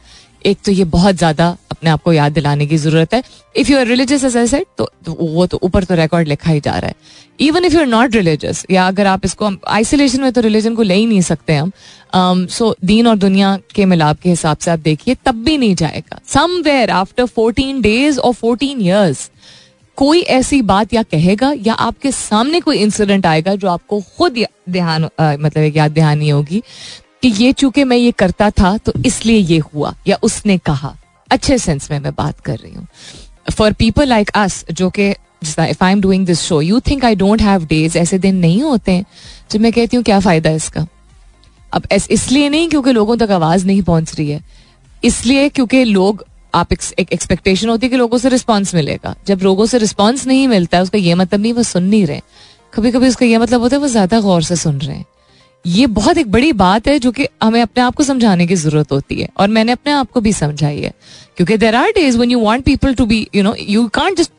[0.46, 3.22] एक तो ये बहुत ज़्यादा अपने आप को याद दिलाने की ज़रूरत है।
[3.56, 6.72] If you are religious as I तो वो तो ऊपर तो रिकॉर्ड लिखा ही जा
[6.72, 6.94] रहा है।
[7.40, 10.82] Even if you are not religious या अगर आप इसको आइसोलेशन में तो रिलीजन को
[10.82, 11.72] ले ही नहीं सकते हम।
[12.14, 15.74] सो um, दीन और दुनिया के मिलाप के हिसाब से आप देखिए तब भी नहीं
[15.74, 19.30] जाएगा। Somewhere after fourteen days or fourteen years
[19.98, 24.38] कोई ऐसी बात या कहेगा या आपके सामने कोई इंसिडेंट आएगा जो आपको खुद
[24.70, 26.62] ध्यान मतलब याद दहानी होगी
[27.26, 30.96] कि ये चूँकि मैं ये करता था तो इसलिए ये हुआ, या उसने कहा।
[31.30, 32.86] अच्छे सेंस में मैं बात कर रही हूँ।
[33.52, 37.14] फॉर पीपल लाइक अस जो कि if I am doing this show you think I
[37.14, 39.04] don't have days ऐसे दिन नहीं होते हैं।
[39.50, 40.86] जब मैं कहती हूँ, क्या फ़ायदा इसका?
[41.72, 44.40] अब इसलिए नहीं क्योंकि लोगों तक आवाज़ नहीं पहुँच रही है।
[45.04, 49.66] इसलिए क्योंकि लोग, आप एक एक्सपेक्टेशन होती है कि लोगों से रिस्पॉन्स मिलेगा। जब लोगों
[49.66, 52.20] से रिस्पॉन्स नहीं मिलता है उसका ये मतलब नहीं, वो सुन नहीं रहे।
[52.72, 55.04] कभी कभी उसका ये मतलब होता है, वो ज़्यादा गौर से सुन रहे हैं।
[55.66, 58.92] ये बहुत एक बड़ी बात है जो कि हमें अपने आप को समझाने की ज़रूरत
[58.92, 60.92] होती है और मैंने अपने आप को भी समझाई है।
[61.36, 64.32] क्योंकि there are days when you want people to be you know you can't just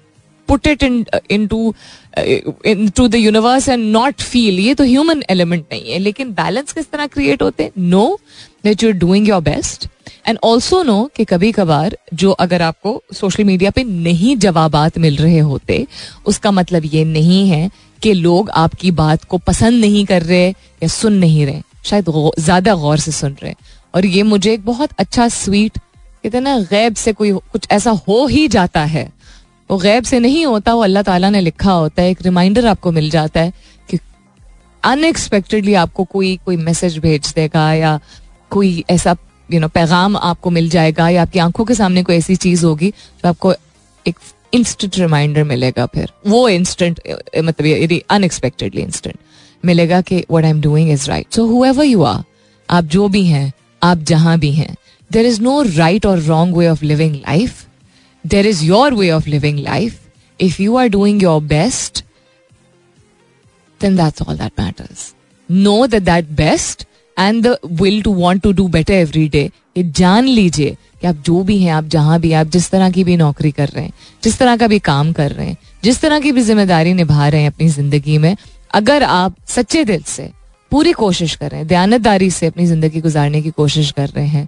[0.49, 1.05] put it in
[1.47, 1.73] into
[2.89, 6.89] into the universe and not feel ये तो ह्यूमन एलिमेंट नहीं है, लेकिन बैलेंस किस
[6.91, 7.71] तरह क्रिएट होते हैं?
[7.79, 8.19] Know
[8.63, 9.87] that you are doing your best
[10.27, 15.17] and also know कि कभी कभार जो अगर आपको सोशल मीडिया पे नहीं जवाबात मिल
[15.17, 15.85] रहे होते,
[16.25, 17.69] उसका मतलब ये नहीं है
[18.03, 22.05] कि लोग आपकी बात को पसंद नहीं कर रहे या सुन नहीं रहे शायद
[22.39, 23.53] ज़्यादा गौर से सुन रहे।
[23.95, 28.25] और ये मुझे एक बहुत अच्छा स्वीट कहते ना गैब से कोई कुछ ऐसा हो
[28.27, 29.11] ही जाता है।
[29.69, 32.91] वो गैब से नहीं होता वो अल्लाह ताला ने लिखा होता है एक रिमाइंडर आपको
[32.91, 33.53] मिल जाता है
[33.89, 33.99] कि
[34.83, 37.99] अनएक्सपेक्टेडली आपको कोई कोई मैसेज भेज देगा या
[38.51, 42.03] कोई ऐसा यू you नो know, पैगाम आपको मिल जाएगा या आपकी आँखों के सामने
[42.03, 43.53] कोई ऐसी चीज़ होगी जो आपको
[44.05, 44.15] एक
[44.57, 46.99] इंस्टेंट रिमाइंडर मिलेगा फिर। वो इंस्टेंट
[47.37, 49.15] मतलब अनएक्सपेक्टेडली इंस्टेंट
[49.63, 52.23] मिलेगा कि what I am doing is right so whoever you are
[52.69, 53.51] आप जो भी हैं,
[53.83, 54.75] आप जहाँ भी हैं
[55.11, 57.65] there is no right or wrong way of living life
[58.25, 59.99] there is your way of living life
[60.39, 62.03] if you are doing your best
[63.81, 65.13] then that's all that matters
[65.51, 66.86] know that that best
[67.17, 69.49] and the will to want to do better every day.
[69.77, 73.03] ये जान लीजिए कि आप जो भी हैं आप जहाँ भी आप जिस तरह की
[73.03, 73.91] भी नौकरी कर रहे हैं
[74.23, 77.41] जिस तरह का भी काम कर रहे हैं जिस तरह की भी ज़िम्मेदारी निभा रहे
[77.41, 78.35] हैं अपनी ज़िंदगी में
[78.71, 80.29] अगर आप सच्चे दिल से
[80.71, 84.47] पूरी कोशिश कर रहे हैं दयानतदारी से अपनी ज़िंदगी गुजारने की कोशिश कर रहे हैं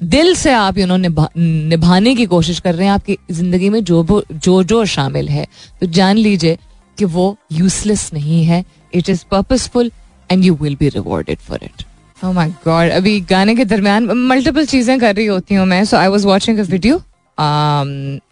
[0.00, 3.82] दिल से आप यू नो निभा, निभाने की कोशिश कर रहे हैं आपकी ज़िंदगी में
[3.84, 5.46] जो जो जो शामिल है
[5.80, 6.58] तो जान लीजिए
[6.98, 9.90] कि वो यूजलेस नहीं है it is purposeful
[10.30, 11.84] and you will be rewarded for it
[12.22, 12.90] Oh my God.
[12.92, 16.58] अभी गाने के दरमियान मल्टीपल चीज़ें कर रही होती हूँ मैं so I was watching
[16.60, 16.96] video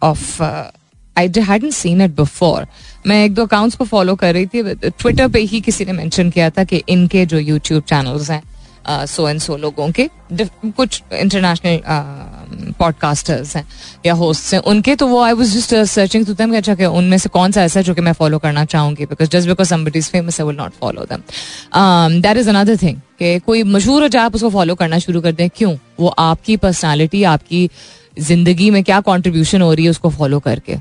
[0.02, 2.66] of I hadn't seen it before
[3.06, 6.30] मैं एक दो अकाउंट्स को फॉलो कर रही थी ट्विटर पे ही किसी ने मैंशन
[6.30, 8.42] किया था कि इनके जो यूट्यूब चैनल्स हैं
[8.88, 10.08] सो एंड सो लोगों के
[10.66, 11.80] कुछ इंटरनेशनल
[12.78, 13.66] पॉडकास्टर्स हैं
[14.06, 17.16] या होस्ट हैं उनके तो वो I was just searching to them अच्छा कि उनमें
[17.18, 19.98] से कौन सा ऐसा है जो कि मैं फॉलो करना चाहूँगी because just because somebody
[19.98, 24.08] is famous I will not follow them that is another thing कि कोई मशहूर हो
[24.08, 25.76] जाए, आप उसको फॉलो करना शुरू कर दें। क्यों?
[26.00, 27.68] वो आपकी पर्सनैलिटी आपकी
[28.20, 30.76] ज़िंदगी में क्या कॉन्ट्रीब्यूशन हो रही है उसको फॉलो करके।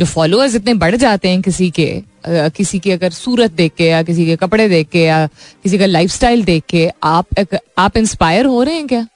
[0.00, 1.86] जो फॉलोअर्स इतने बढ़ जाते हैं किसी के
[2.28, 5.26] किसी की अगर सूरत देख के या किसी के कपड़े देख के या
[5.62, 9.06] किसी का लाइफस्टाइल देख के आप एक, आप इंस्पायर हो रहे हैं क्या?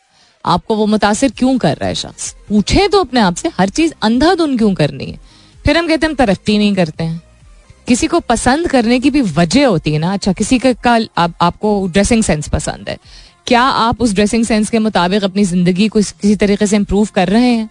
[0.44, 2.34] आपको वो मुतासर क्यों कर रहा है शख्स?
[2.48, 5.18] पूछे तो अपने आप से हर चीज़ अंधाधुन क्यों करनी है?
[5.64, 7.22] फिर हम कहते हैं हम तरक्की नहीं करते हैं।
[7.88, 11.34] किसी को पसंद करने की भी वजह होती है ना। अच्छा किसी का, का आप,
[11.40, 12.98] आपको ड्रेसिंग सेंस पसंद है।
[13.46, 17.28] क्या आप उस ड्रेसिंग सेंस के मुताबिक अपनी ज़िंदगी को किसी तरीके से इम्प्रूव कर
[17.28, 17.70] रहे हैं?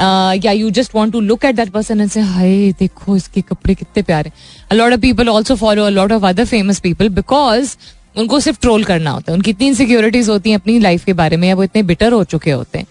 [0.00, 3.74] या you just want to look at that person and say हाय देखो, इसके कपड़े
[3.74, 4.32] कितने प्यारे.
[4.70, 7.76] A lot of people also follow a lot of other famous people because
[8.18, 11.36] उनको सिर्फ़ ट्रोल करना होता है। उनकी इतनी इनसिक्योरिटीज होती हैं अपनी लाइफ के बारे
[11.36, 12.86] में, या वो इतने बिटर हो चुके होते हैं।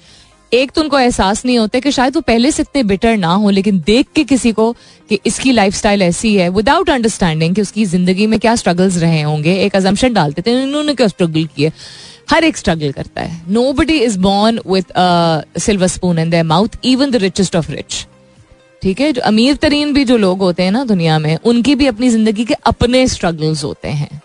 [0.51, 3.49] एक तो उनको एहसास नहीं होता कि शायद वो पहले से इतने बिटर ना हो,
[3.49, 4.71] लेकिन देख के किसी को
[5.09, 9.53] कि इसकी लाइफ ऐसी है विदाउट अंडरस्टैंडिंग कि उसकी ज़िंदगी में क्या स्ट्रगल्स रहे होंगे।
[9.55, 11.71] एक अजम्पन डालते थे, इन्होंने क्या स्ट्रगल किए
[12.29, 13.41] हर एक स्ट्रगल करता है।
[13.73, 14.93] Nobody is born with
[15.59, 18.05] silver spoon in the mouth even the richest of rich
[18.81, 19.11] ठीक है?
[19.13, 22.45] जो अमीर तरीन भी जो लोग होते हैं ना दुनिया में, उनकी भी अपनी ज़िंदगी
[22.45, 24.21] के अपने स्ट्रगल्स होते हैं।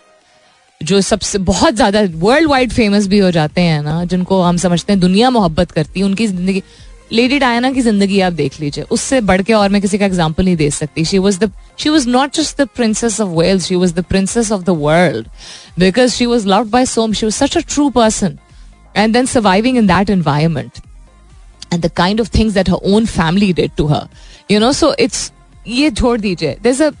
[0.81, 4.93] जो सबसे बहुत ज़्यादा वर्ल्ड वाइड फ़ेमस भी हो जाते हैं ना, जिनको हम समझते
[4.93, 6.63] हैं दुनिया मोहब्बत करती है, उनकी ज़िंदगी
[7.11, 10.45] लेडी डायना की ज़िंदगी आप देख लीजिए। उससे बढ़ के और मैं किसी का एग्ज़ाम्पल
[10.45, 13.75] नहीं दे सकती। She was the she was not just the princess of Wales she
[13.75, 15.27] was the princess of the world
[15.79, 18.37] because she was love by some she was such a true person
[18.97, 20.79] and then surviving in that environment
[21.73, 24.07] and the kind of things that her own family did to her
[24.51, 25.31] you know so it's
[25.67, 26.91] ये छोड़ दीजिए। This uh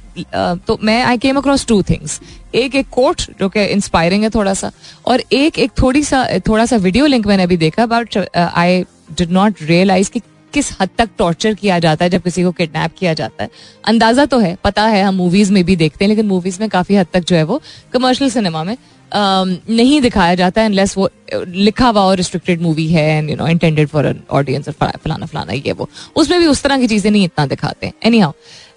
[0.67, 2.19] तो मैं I came across two things
[2.55, 4.71] एक एक coat जो कि inspiring है थोड़ा सा,
[5.05, 9.31] और एक एक थोड़ी सा, थोड़ा सा वीडियो लिंक मैंने अभी देखा about I did
[9.31, 10.21] not realise कि
[10.53, 13.49] किस हद तक टॉर्चर किया जाता है जब किसी को किडनैप किया जाता है।
[13.83, 16.95] अंदाज़ा तो है, पता है, हम मूवीज़ में भी देखते हैं, लेकिन मूवीज़ में काफ़ी
[16.95, 17.61] हद तक जो है वो
[17.93, 18.77] कमर्शियल सिनेमा में
[19.11, 23.47] नहीं दिखाया जाता है अनलेस वो लिखा हुआ और रिस्ट्रिक्टेड मूवी है and you know
[23.47, 27.23] intended for an audience फलाना फलाना ये वो। उसमें भी उस तरह की चीज़ें नहीं
[27.25, 28.31] इतना दिखाते। Anyhow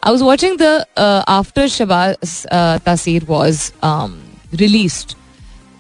[0.04, 0.84] I was watching the
[1.28, 2.16] after Shahbaz
[2.84, 3.70] Taseer was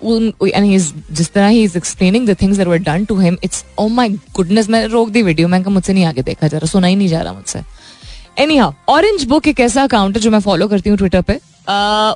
[0.04, 3.88] released जिस तरह he is explaining the things that were done to him it's oh
[3.90, 6.96] my goodness मैं रोक दी वीडियो मैं मुझसे नहीं आगे देखा जा रहा सुना ही
[6.96, 7.62] नहीं जा रहा मुझसे.
[8.38, 11.40] एनी हाउ ऑरेंज बुक एक ऐसा अकाउंट है जो मैं फॉलो करती हूँ ट्विटर पे।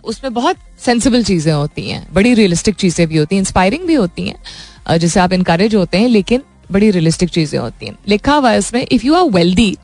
[0.04, 4.28] उसमें बहुत सेंसिबल चीज़ें होती हैं, बड़ी रियलिस्टिक चीज़ें भी होती हैं इंस्पायरिंग भी होती
[4.28, 6.42] हैं जिससे आप इनकरेज होते हैं, लेकिन
[6.72, 9.76] बड़ी रियलिस्टिक चीज़ें होती हैं। लिखा हुआ है इसमें if you are wealthy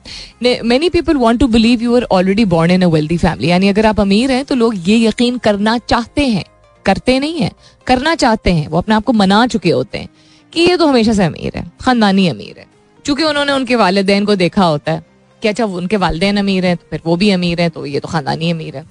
[0.65, 3.87] many people want to believe you are already born in a wealthy family यानी अगर
[3.87, 6.45] आप अमीर हैं तो लोग ये यकीन करना चाहते हैं।
[6.89, 7.51] करते नहीं है,
[7.87, 10.09] करना चाहते हैं, वो अपने आप को मना चुके होते हैं
[10.53, 12.67] कि ये तो हमेशा से अमीर है, खानदानी अमीर है।
[13.05, 15.05] क्योंकि उन्होंने उनके वालदेन को देखा होता है
[15.43, 18.09] कि अच्छा उनके वालदेन अमीर हैं तो फिर वो भी अमीर हैं तो ये तो
[18.09, 18.85] खानदानी अमीर है।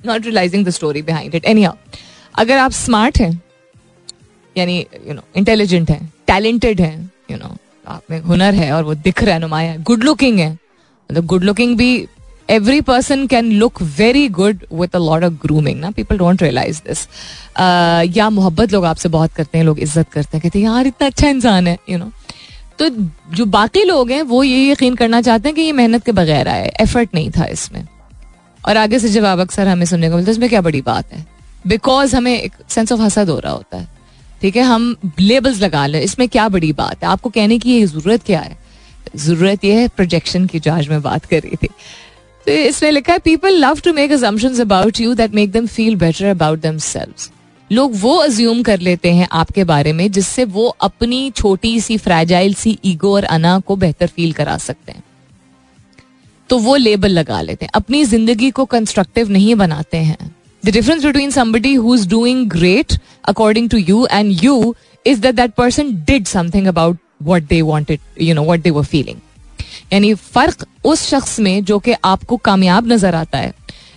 [0.00, 3.32] Not realising the story behind it any अगर आप स्मार्ट हैं,
[4.56, 8.94] यानी यू नो इंटेलिजेंट हैं टैलेंटेड हैं यू नो आप में हुनर है और वो
[8.96, 12.06] दिख रहा है, नुमाया गुड लुकिंग है मतलब गुड लुकिंग भी
[12.50, 16.80] every person can look very good with a lot of grooming ना पीपल डोंट रियलाइज़
[16.86, 17.06] दिस
[18.16, 21.06] या मोहब्बत लोग आपसे बहुत करते हैं लोग इज़्ज़त करते हैं कहते हैं यार इतना
[21.06, 22.18] अच्छा इंसान है यू you नो know?
[22.78, 22.88] तो
[23.34, 26.48] जो बाकी लोग हैं, वो ये यकीन करना चाहते हैं कि ये मेहनत के बगैर
[26.48, 27.86] आए एफर्ट नहीं था इसमें।
[28.68, 31.24] और आगे से जवाब अक्सर हमें सुनने को मिलता है, इसमें क्या बड़ी बात है?
[31.66, 33.88] बिकॉज़ हमें एक सेंस ऑफ़ हसद हो रहा होता है।
[34.42, 37.08] ठीक है, हम लेबल्स लगा लें, इसमें क्या बड़ी बात है?
[37.08, 38.56] आपको कहने की ये ज़रूरत क्या है?
[39.16, 41.68] ज़रूरत यह है प्रोजेक्शन की जो आज मैं बात कर रही थी।
[42.46, 45.96] तो इसमें लिखा है people love to make assumption about you that make them feel
[45.96, 46.78] better about them
[47.72, 52.54] लोग वो अज्यूम कर लेते हैं आपके बारे में जिससे वो अपनी छोटी सी फ्रेजाइल
[52.54, 55.02] सी ईगो और अना को बेहतर फील करा सकते हैं।
[56.50, 61.04] तो वो लेबल लगा लेते हैं। अपनी ज़िंदगी को कंस्ट्रक्टिव नहीं बनाते हैं। The difference
[61.04, 64.74] between somebody who is doing great according to you and you
[65.06, 68.84] is that that person did something about what they wanted you know what they were
[68.84, 69.18] feeling
[69.92, 73.52] यानी फ़र्क उस शख्स में जो कि आपको कामयाब नज़र आता है,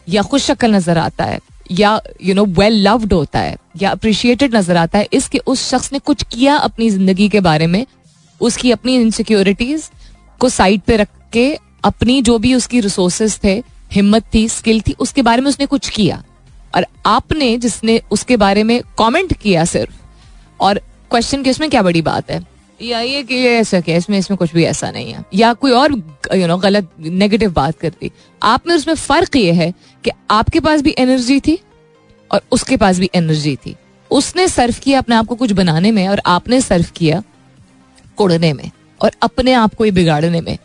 [0.10, 1.40] या खुश शक्ल नज़र आता है,
[1.72, 5.94] या यू नो वेल लव्ड होता है, या अप्रिशिएटेड नज़र आता है, इसके उस शख्स
[5.94, 7.86] ने कुछ किया अपनी ज़िंदगी के बारे में,
[8.42, 9.90] उसकी अपनी इनसिक्योरिटीज
[10.40, 11.54] को साइड पे रख के
[11.84, 15.90] अपनी जो भी उसकी रिसोर्सेज थे, हिम्मत थी स्किल थी, उसके बारे में उसने कुछ
[15.90, 16.24] किया।
[16.76, 19.94] और आपने जिसने उसके बारे में कमेंट किया सिर्फ़,
[20.60, 20.80] और
[21.12, 22.53] क्वेश्चन के उसमें क्या बड़ी बात है?
[22.84, 25.72] या ये कि ये ऐसा क्या इसमें इसमें कुछ भी ऐसा नहीं है। या कोई
[25.72, 25.92] और
[26.36, 30.82] यू नो गलत नेगेटिव बात करती आप में उसमें फ़र्क ये है कि आपके पास
[30.82, 31.58] भी एनर्जी थी
[32.32, 33.76] और उसके पास भी एनर्जी थी।
[34.12, 37.22] उसने सर्व किया अपने आप को कुछ बनाने में और आपने सर्व किया
[38.18, 38.70] कुड़ने में
[39.02, 40.58] और अपने आप को ही बिगाड़ने में।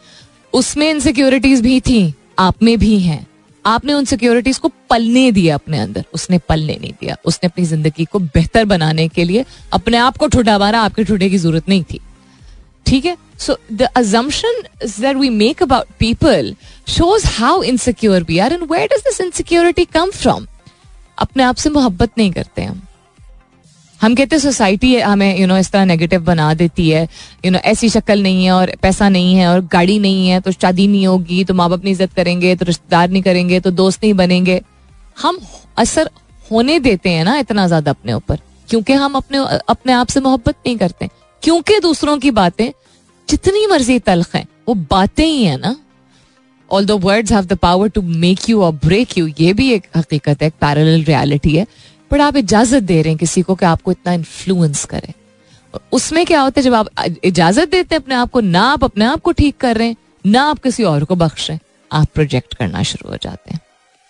[0.53, 3.27] उसमें इनसिक्योरिटीज भी थी, आप में भी हैं।
[3.65, 8.05] आपने उन सिक्योरिटीज को पलने दिया अपने अंदर। उसने पलने नहीं दिया। उसने अपनी ज़िंदगी
[8.05, 11.83] को बेहतर बनाने के लिए अपने आप को ठुटा मारा आपके ठुटे की ज़रूरत नहीं
[11.85, 12.01] थी।
[12.89, 13.17] ठीक है?
[13.39, 16.55] So the assumption that we make about people
[16.89, 20.47] shows how insecure we are and where does this insecurity come from
[21.19, 22.81] अपने आप से मोहब्बत नहीं करते हम।
[24.01, 27.03] हम कहते हैं, सोसाइटी हमें यू नो इस तरह नेगेटिव बना देती है।
[27.45, 30.53] यू नो ऐसी शक्ल नहीं है और पैसा नहीं है और गाड़ी नहीं है तो
[30.53, 34.05] शादी नहीं होगी तो माँ बाप नहीं इज़्ज़त करेंगे तो रिश्तेदार नहीं करेंगे तो दोस्त
[34.05, 34.61] नहीं बनेंगे।
[35.17, 35.39] हम
[35.79, 36.11] असर
[36.51, 40.55] होने देते हैं ना इतना ज़्यादा अपने ऊपर, क्योंकि हम अपने अपने आप से मोहब्बत
[40.67, 41.09] नहीं करते।
[41.43, 42.71] क्योंकि दूसरों की बातें
[43.29, 45.75] जितनी मर्ज़ी तलख हैं, वो बातें ही है ना।
[46.71, 49.87] All the words have the power to make you or break you ये भी एक
[49.97, 51.67] हकीकत है, एक पैरल रियालिटी है।
[52.11, 55.15] बट आप इजाज़त दे रहे हैं किसी को कि आपको इतना इन्फ्लुएंस करे।
[55.93, 56.89] उसमें क्या होता है, जब आप
[57.25, 59.97] इजाज़त देते हैं अपने आप को, ना आप अपने आप को ठीक कर रहे हैं,
[60.27, 61.61] ना आप किसी और को बख्श रहे हैं,
[61.93, 63.61] आप प्रोजेक्ट करना शुरू हो जाते हैं।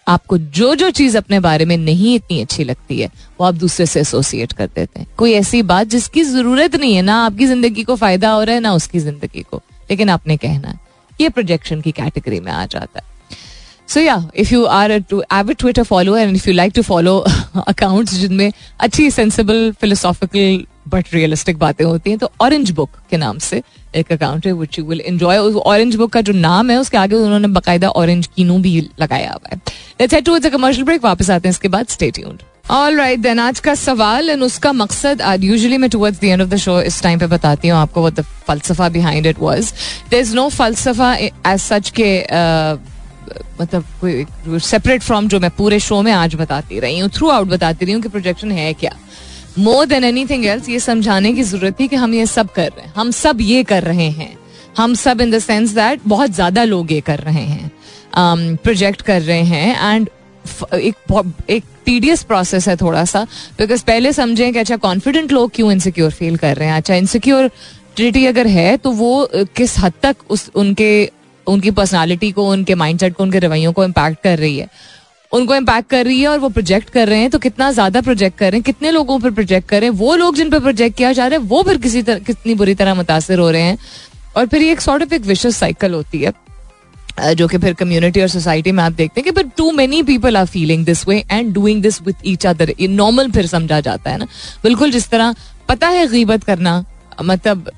[0.08, 3.86] आपको जो जो चीज़ अपने बारे में नहीं इतनी अच्छी लगती है, वो आप दूसरे
[3.86, 7.82] से एसोसिएट कर देते हैं। कोई ऐसी बात जिसकी ज़रूरत नहीं है, ना आपकी ज़िंदगी
[7.82, 10.78] को फ़ायदा हो रहा है, ना उसकी ज़िंदगी को। लेकिन आपने कहना है,
[11.20, 13.06] ये प्रोजेक्शन की कैटेगरी में आ जाता है।
[13.88, 17.18] सो या if you are avid Twitter follower and if you like to follow
[17.66, 23.38] accounts जिनमें अच्छी सेंसिबल फिलोसॉफिकल बट रियलिस्टिक बातें होती हैं तो ऑरेंज बुक के नाम
[23.38, 23.62] से
[23.96, 27.16] एक अकाउंट है which you will enjoy Orange Book का जो नाम है, उसके आगे
[27.16, 29.60] उन्होंने बकायदा ऑरेंज कीनू भी लगाया हुआ है.
[30.00, 31.86] Let's head towards a commercial break वापस आते हैं इसके बाद.
[31.88, 36.20] Stay tuned all right then आज का सवाल एंड उसका मकसद, आज यूजुअली मैं towards
[36.20, 39.26] the end of the show इस टाइम पे बताती हूँ आपको what the फलसफा behind
[39.26, 39.72] it was
[40.10, 42.10] there is no फलसफा as such के
[43.60, 47.46] मतलब कोई सेपरेट फ्रॉम जो मैं पूरे शो में आज बताती रही हूँ थ्रू आउट
[47.48, 48.92] बताती रही हूँ कि प्रोजेक्शन है क्या.
[49.58, 52.68] More than anything else ये समझाने की ज़रूरत थी कि हम ये सब कर
[52.68, 54.36] रहे हैं। हम सब ये कर रहे हैं।
[54.76, 57.70] हम सब इन द सेंस दैट बहुत ज़्यादा लोग ये कर रहे हैं।
[58.56, 60.08] प्रोजेक्ट um, कर रहे हैं एंड
[60.74, 63.22] एक एक टीडियस प्रोसेस है थोड़ा सा।
[63.58, 66.76] बिकॉज़ पहले समझें कि अच्छा कॉन्फिडेंट लोग क्यों इनसिक्योर फील कर रहे हैं?
[66.76, 71.10] अच्छा इनसिक्योरिटी अगर है तो वो किस हद तक उस उनके
[71.46, 74.68] उनकी पर्सनालिटी को उनके माइंडसेट को उनके रवैयों को इम्पैक्ट कर रही है?
[75.32, 78.38] उनको इम्पैक्ट कर रही है और वो प्रोजेक्ट कर रहे हैं तो कितना ज़्यादा प्रोजेक्ट
[78.38, 80.96] कर रहे हैं, कितने लोगों पर प्रोजेक्ट कर रहे हैं, वो लोग जिन पर प्रोजेक्ट
[80.96, 83.78] किया जा रहा है, वो फिर किसी तरह, कितनी बुरी तरह मुतासर हो रहे हैं।
[84.36, 86.32] और फिर ये एक सॉर्ट ऑफ़ एक विशेष साइकिल होती है
[87.34, 90.36] जो कि फिर कम्युनिटी और सोसाइटी में आप देखते हैं कि फिर too many people
[90.36, 94.10] are feeling this way and doing this with each other ये नॉर्मल फिर समझा जाता
[94.10, 94.26] है ना।
[94.62, 95.34] बिल्कुल जिस तरह
[95.68, 96.84] पता है गीबत करना
[97.22, 97.70] मतलब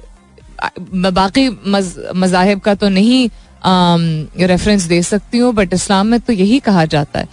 [1.12, 1.48] बाकी
[2.14, 3.28] मजाहब का तो नहीं
[3.62, 7.28] रेफरेंस दे सकती हूँ बट इस्लाम में तो यही कहा जाता है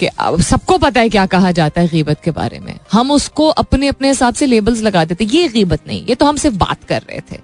[0.00, 0.08] कि
[0.42, 4.08] सबको पता है क्या कहा जाता है गीबत के बारे में। हम उसको अपने अपने
[4.08, 7.20] हिसाब से लेबल्स लगा देते, ये गीबत नहीं, ये तो हम सिर्फ़ बात कर रहे
[7.22, 7.38] थे।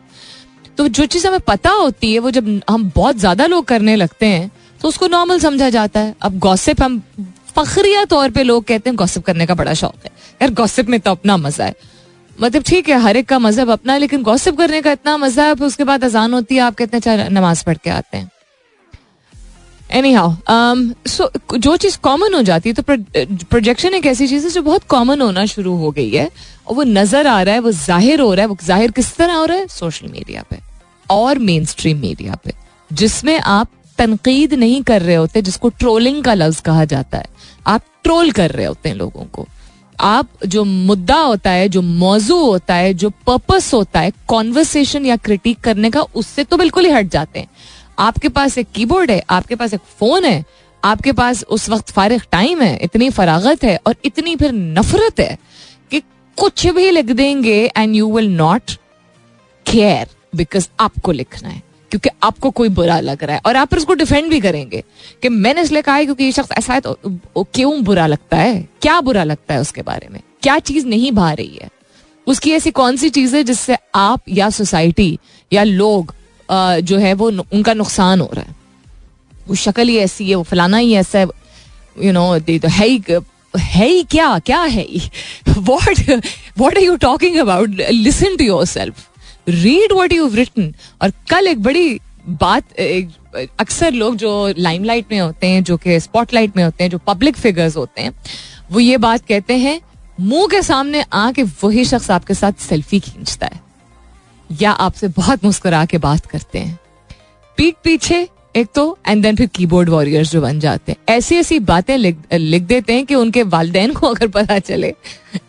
[0.79, 4.27] तो जो चीज़ हमें पता होती है, वो जब हम बहुत ज़्यादा लोग करने लगते
[4.27, 7.03] हैं तो उसको नॉर्मल समझा जाता है। अब गॉसिप हम
[7.49, 10.11] फखरिया तौर पे लोग कहते हैं गॉसिप करने का बड़ा शौक है।
[10.43, 11.75] यार गॉसिप में तो अपना मज़ा है।
[12.41, 15.45] मतलब ठीक है, हर एक का मज़हब अपना है, लेकिन गॉसिप करने का इतना मज़ा
[15.45, 18.31] है, उसके बाद अजान होती है, आप कितने नमाज़ पढ़ के आते हैं।
[19.91, 20.35] एनी हाउ
[21.09, 22.83] सो जो चीज़ कॉमन हो जाती है तो
[23.45, 26.29] प्रोजेक्शन एक ऐसी चीज़ है जो बहुत कॉमन होना शुरू हो गई है,
[26.67, 29.35] और वो नज़र आ रहा है, वो ज़ाहिर हो रहा है, वो ज़ाहिर किस तरह
[29.35, 29.67] हो रहा है?
[29.69, 30.59] सोशल मीडिया पे,
[31.11, 32.53] और मेन स्ट्रीम मीडिया पे,
[32.91, 37.25] जिसमें आप तनकीद नहीं कर रहे होते, जिसको ट्रोलिंग का लफ्ज कहा जाता है।
[37.67, 39.47] आप ट्रोल कर रहे होते हैं लोगों को।
[40.01, 45.17] आप जो मुद्दा होता है, जो मौजू होता है, जो पर्पस होता है कॉन्वर्सेशन या
[45.17, 47.49] क्रिटिक करने का, उससे तो बिल्कुल ही हट जाते हैं।
[47.99, 50.45] आपके पास एक कीबोर्ड है, आपके पास एक फ़ोन है,
[50.83, 55.39] आपके पास उस वक्त फारिग टाइम है, इतनी फरागत है और इतनी फिर नफरत है
[55.91, 56.01] कि
[56.39, 58.71] कुछ भी लिख देंगे and you will not
[59.67, 63.95] care because आपको लिखना है। क्योंकि आपको कोई बुरा लग रहा है। और आप उसको
[63.95, 64.83] डिफेंड भी करेंगे
[65.23, 66.99] कि मैंने इसलिए कहा है क्योंकि ये शख्स ऐसा है तो
[67.37, 68.69] क्यों बुरा लगता है?
[68.83, 70.21] क्या बुरा लगता है उसके बारे में?
[70.43, 71.69] क्या चीज़ नहीं भा रही है?
[72.27, 75.19] उसकी ऐसी कौन सी चीज़ है जिससे आप या सोसाइटी
[75.53, 76.15] या लोग
[76.83, 78.57] जो है वो उनका नुकसान हो रहा है?
[79.49, 81.27] वो शक्ल ही ऐसी है, वो फलाना ही ऐसा है
[82.03, 83.03] यू नो तो है ही
[83.57, 84.39] है ही क्या?
[84.39, 84.87] क्या है
[85.49, 86.23] what
[86.59, 89.07] what are you talking about listen to yourself
[89.51, 92.73] read what you written और कल एक बड़ी बात
[93.61, 97.37] अक्सर लोग जो लाइमलाइट में होते हैं, जो कि स्पॉटलाइट में होते हैं, जो पब्लिक
[97.37, 98.13] फिगर्स होते हैं,
[98.73, 99.81] वो ये बात कहते हैं,
[100.21, 103.61] मुँह के सामने आके वही शख्स आपके साथ सेल्फी खींचता है।
[104.61, 106.79] या आपसे बहुत मुस्कुरा के बात करते हैं।
[107.57, 111.59] पीठ पीछे एक तो एंड देन फिर कीबोर्ड वॉरियर्स जो बन जाते हैं। ऐसी ऐसी
[111.61, 114.93] बातें लिख, लिख देते हैं कि उनके वालदेन को अगर पता चले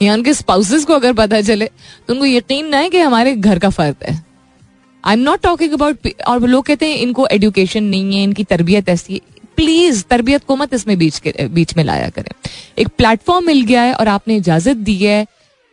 [0.01, 3.59] या उनके स्पाउसेस को अगर पता चले तो उनको यकीन ना है कि हमारे घर
[3.59, 4.23] का फर्द है।
[5.03, 8.89] I am not talking about और लोग कहते हैं इनको एडुकेशन नहीं है इनकी तरबियत
[8.89, 9.19] ऐसी है।
[9.57, 12.31] प्लीज़ तरबियत को मत इसमें बीच बीच में लाया करें।
[12.77, 15.25] एक प्लेटफॉर्म मिल गया है और आपने इजाज़त दी है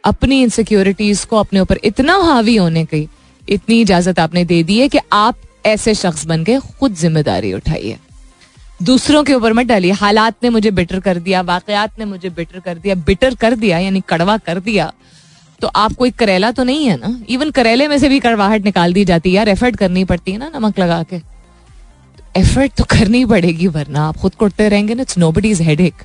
[0.04, 3.06] अपनी इनसिक्योरिटीज को अपने ऊपर इतना हावी होने की
[3.48, 5.36] इतनी इजाज़त आपने दे दी है कि आप
[5.68, 7.98] ऐसे शख्स बन के खुद ज़िम्मेदारी उठाइए।
[8.80, 12.60] दूसरों के ऊपर मत डालिए, हालात ने मुझे बिटर कर दिया, वाकयात ने मुझे बिटर
[12.60, 14.92] कर दिया बिटर कर दिया, यानी कड़वा कर दिया।
[15.60, 17.18] तो आप कोई करेला तो नहीं है ना?
[17.28, 20.38] इवन करेले में से भी कड़वाहट निकाल दी जाती है यार एफर्ट करनी पड़ती है
[20.38, 21.20] ना नमक लगा के।
[22.36, 26.02] एफर्ट तो करनी पड़ेगी, वरना आप खुद कुटते रहेंगे ना it's nobody is headache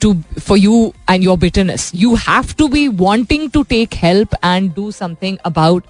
[0.00, 4.70] to for you and your bitterness you have to be wanting to take help and
[4.74, 5.84] do something about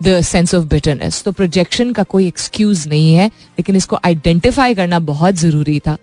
[0.00, 4.98] the sense of bitterness तो प्रोजेक्शन का कोई एक्सक्यूज नहीं है लेकिन इसको आइडेंटिफाई करना
[5.06, 5.96] बहुत ज़रूरी था।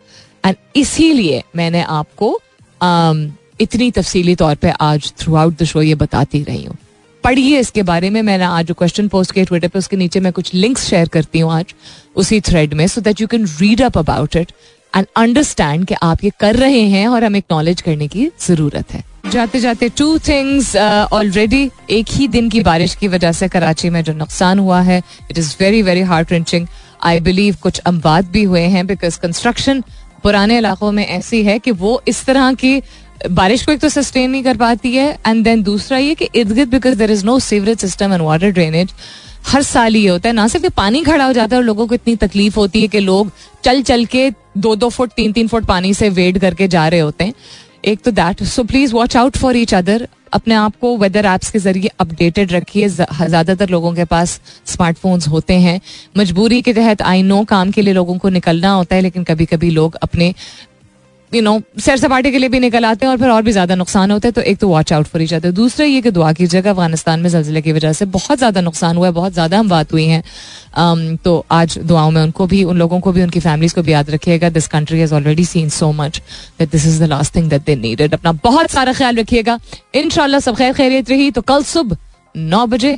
[0.43, 2.39] एंड इसीलिए मैंने आपको
[2.81, 3.29] um,
[3.61, 6.77] इतनी तफसीली तौर पे आज थ्रू आउट द शो ये बताती रही हूँ।
[7.23, 10.31] पढ़िए इसके बारे में मैंने आज जो क्वेश्चन पोस्ट किया ट्विटर पे उसके नीचे मैं
[10.33, 11.73] कुछ लिंक्स शेयर करती हूँ आज
[12.15, 14.51] उसी थ्रेड में so that you can read up about it
[14.93, 19.03] and understand कि आप ये कर रहे हैं और हमें एक्नॉलेज करने की ज़रूरत है।
[19.33, 20.75] जाते जाते टू थिंग्स
[21.13, 25.01] ऑलरेडी एक ही दिन की बारिश की वजह से कराची में जो नुकसान हुआ है
[25.31, 26.67] it is very very heart wrenching
[27.03, 29.81] I believe कुछ अमवाद भी हुए हैं बिकॉज़ कंस्ट्रक्शन
[30.23, 32.81] पुराने इलाकों में ऐसी है कि वो इस तरह की
[33.31, 36.51] बारिश को एक तो सस्टेन नहीं कर पाती है एंड देन दूसरा ये कि इर्द
[36.51, 38.93] गिर्द because there is no sewerage system and water drainage
[39.47, 41.95] हर साल ये होता है, ना सिर्फ़ पानी खड़ा हो जाता है और लोगों को
[41.95, 43.31] इतनी तकलीफ़ होती है कि लोग
[43.63, 46.99] चल चल के दो दो फुट तीन तीन फुट पानी से वेट करके जा रहे
[46.99, 47.33] होते हैं।
[47.83, 51.51] एक तो that so please watch out for each other अपने आप को वेदर ऐप्स
[51.51, 52.87] के ज़रिए अपडेटेड रखिए.
[52.89, 55.79] ज़्यादातर लोगों के पास स्मार्टफोन्स होते हैं.
[56.17, 59.45] मजबूरी के तहत आई नो काम के लिए लोगों को निकलना होता है, लेकिन कभी
[59.45, 60.33] कभी लोग अपने
[61.33, 63.75] यू नो सैर सपाटे के लिए भी निकल आते हैं और फिर और भी ज़्यादा
[63.75, 66.31] नुकसान होता है तो एक तो वॉच आउट फॉर जाते हैं दूसरा ये कि दुआ
[66.33, 69.69] कीजिएगा, अफ़गानिस्तान में जल्जिले की वजह से बहुत ज़्यादा नुकसान हुआ है, बहुत ज़्यादा हम
[69.69, 73.75] बात हुई हैं। तो आज दुआओं में उनको भी, उन लोगों को भी, उनकी फैमिलीज़
[73.75, 76.21] को भी याद रखिएगा। This country has already seen so much
[76.59, 79.59] that this is the last thing that they needed अपना बहुत सारा ख्याल रखिएगा।
[79.95, 81.97] इनशाला सब खैर खैरियत रही तो कल सुबह
[82.35, 82.97] नौ बजे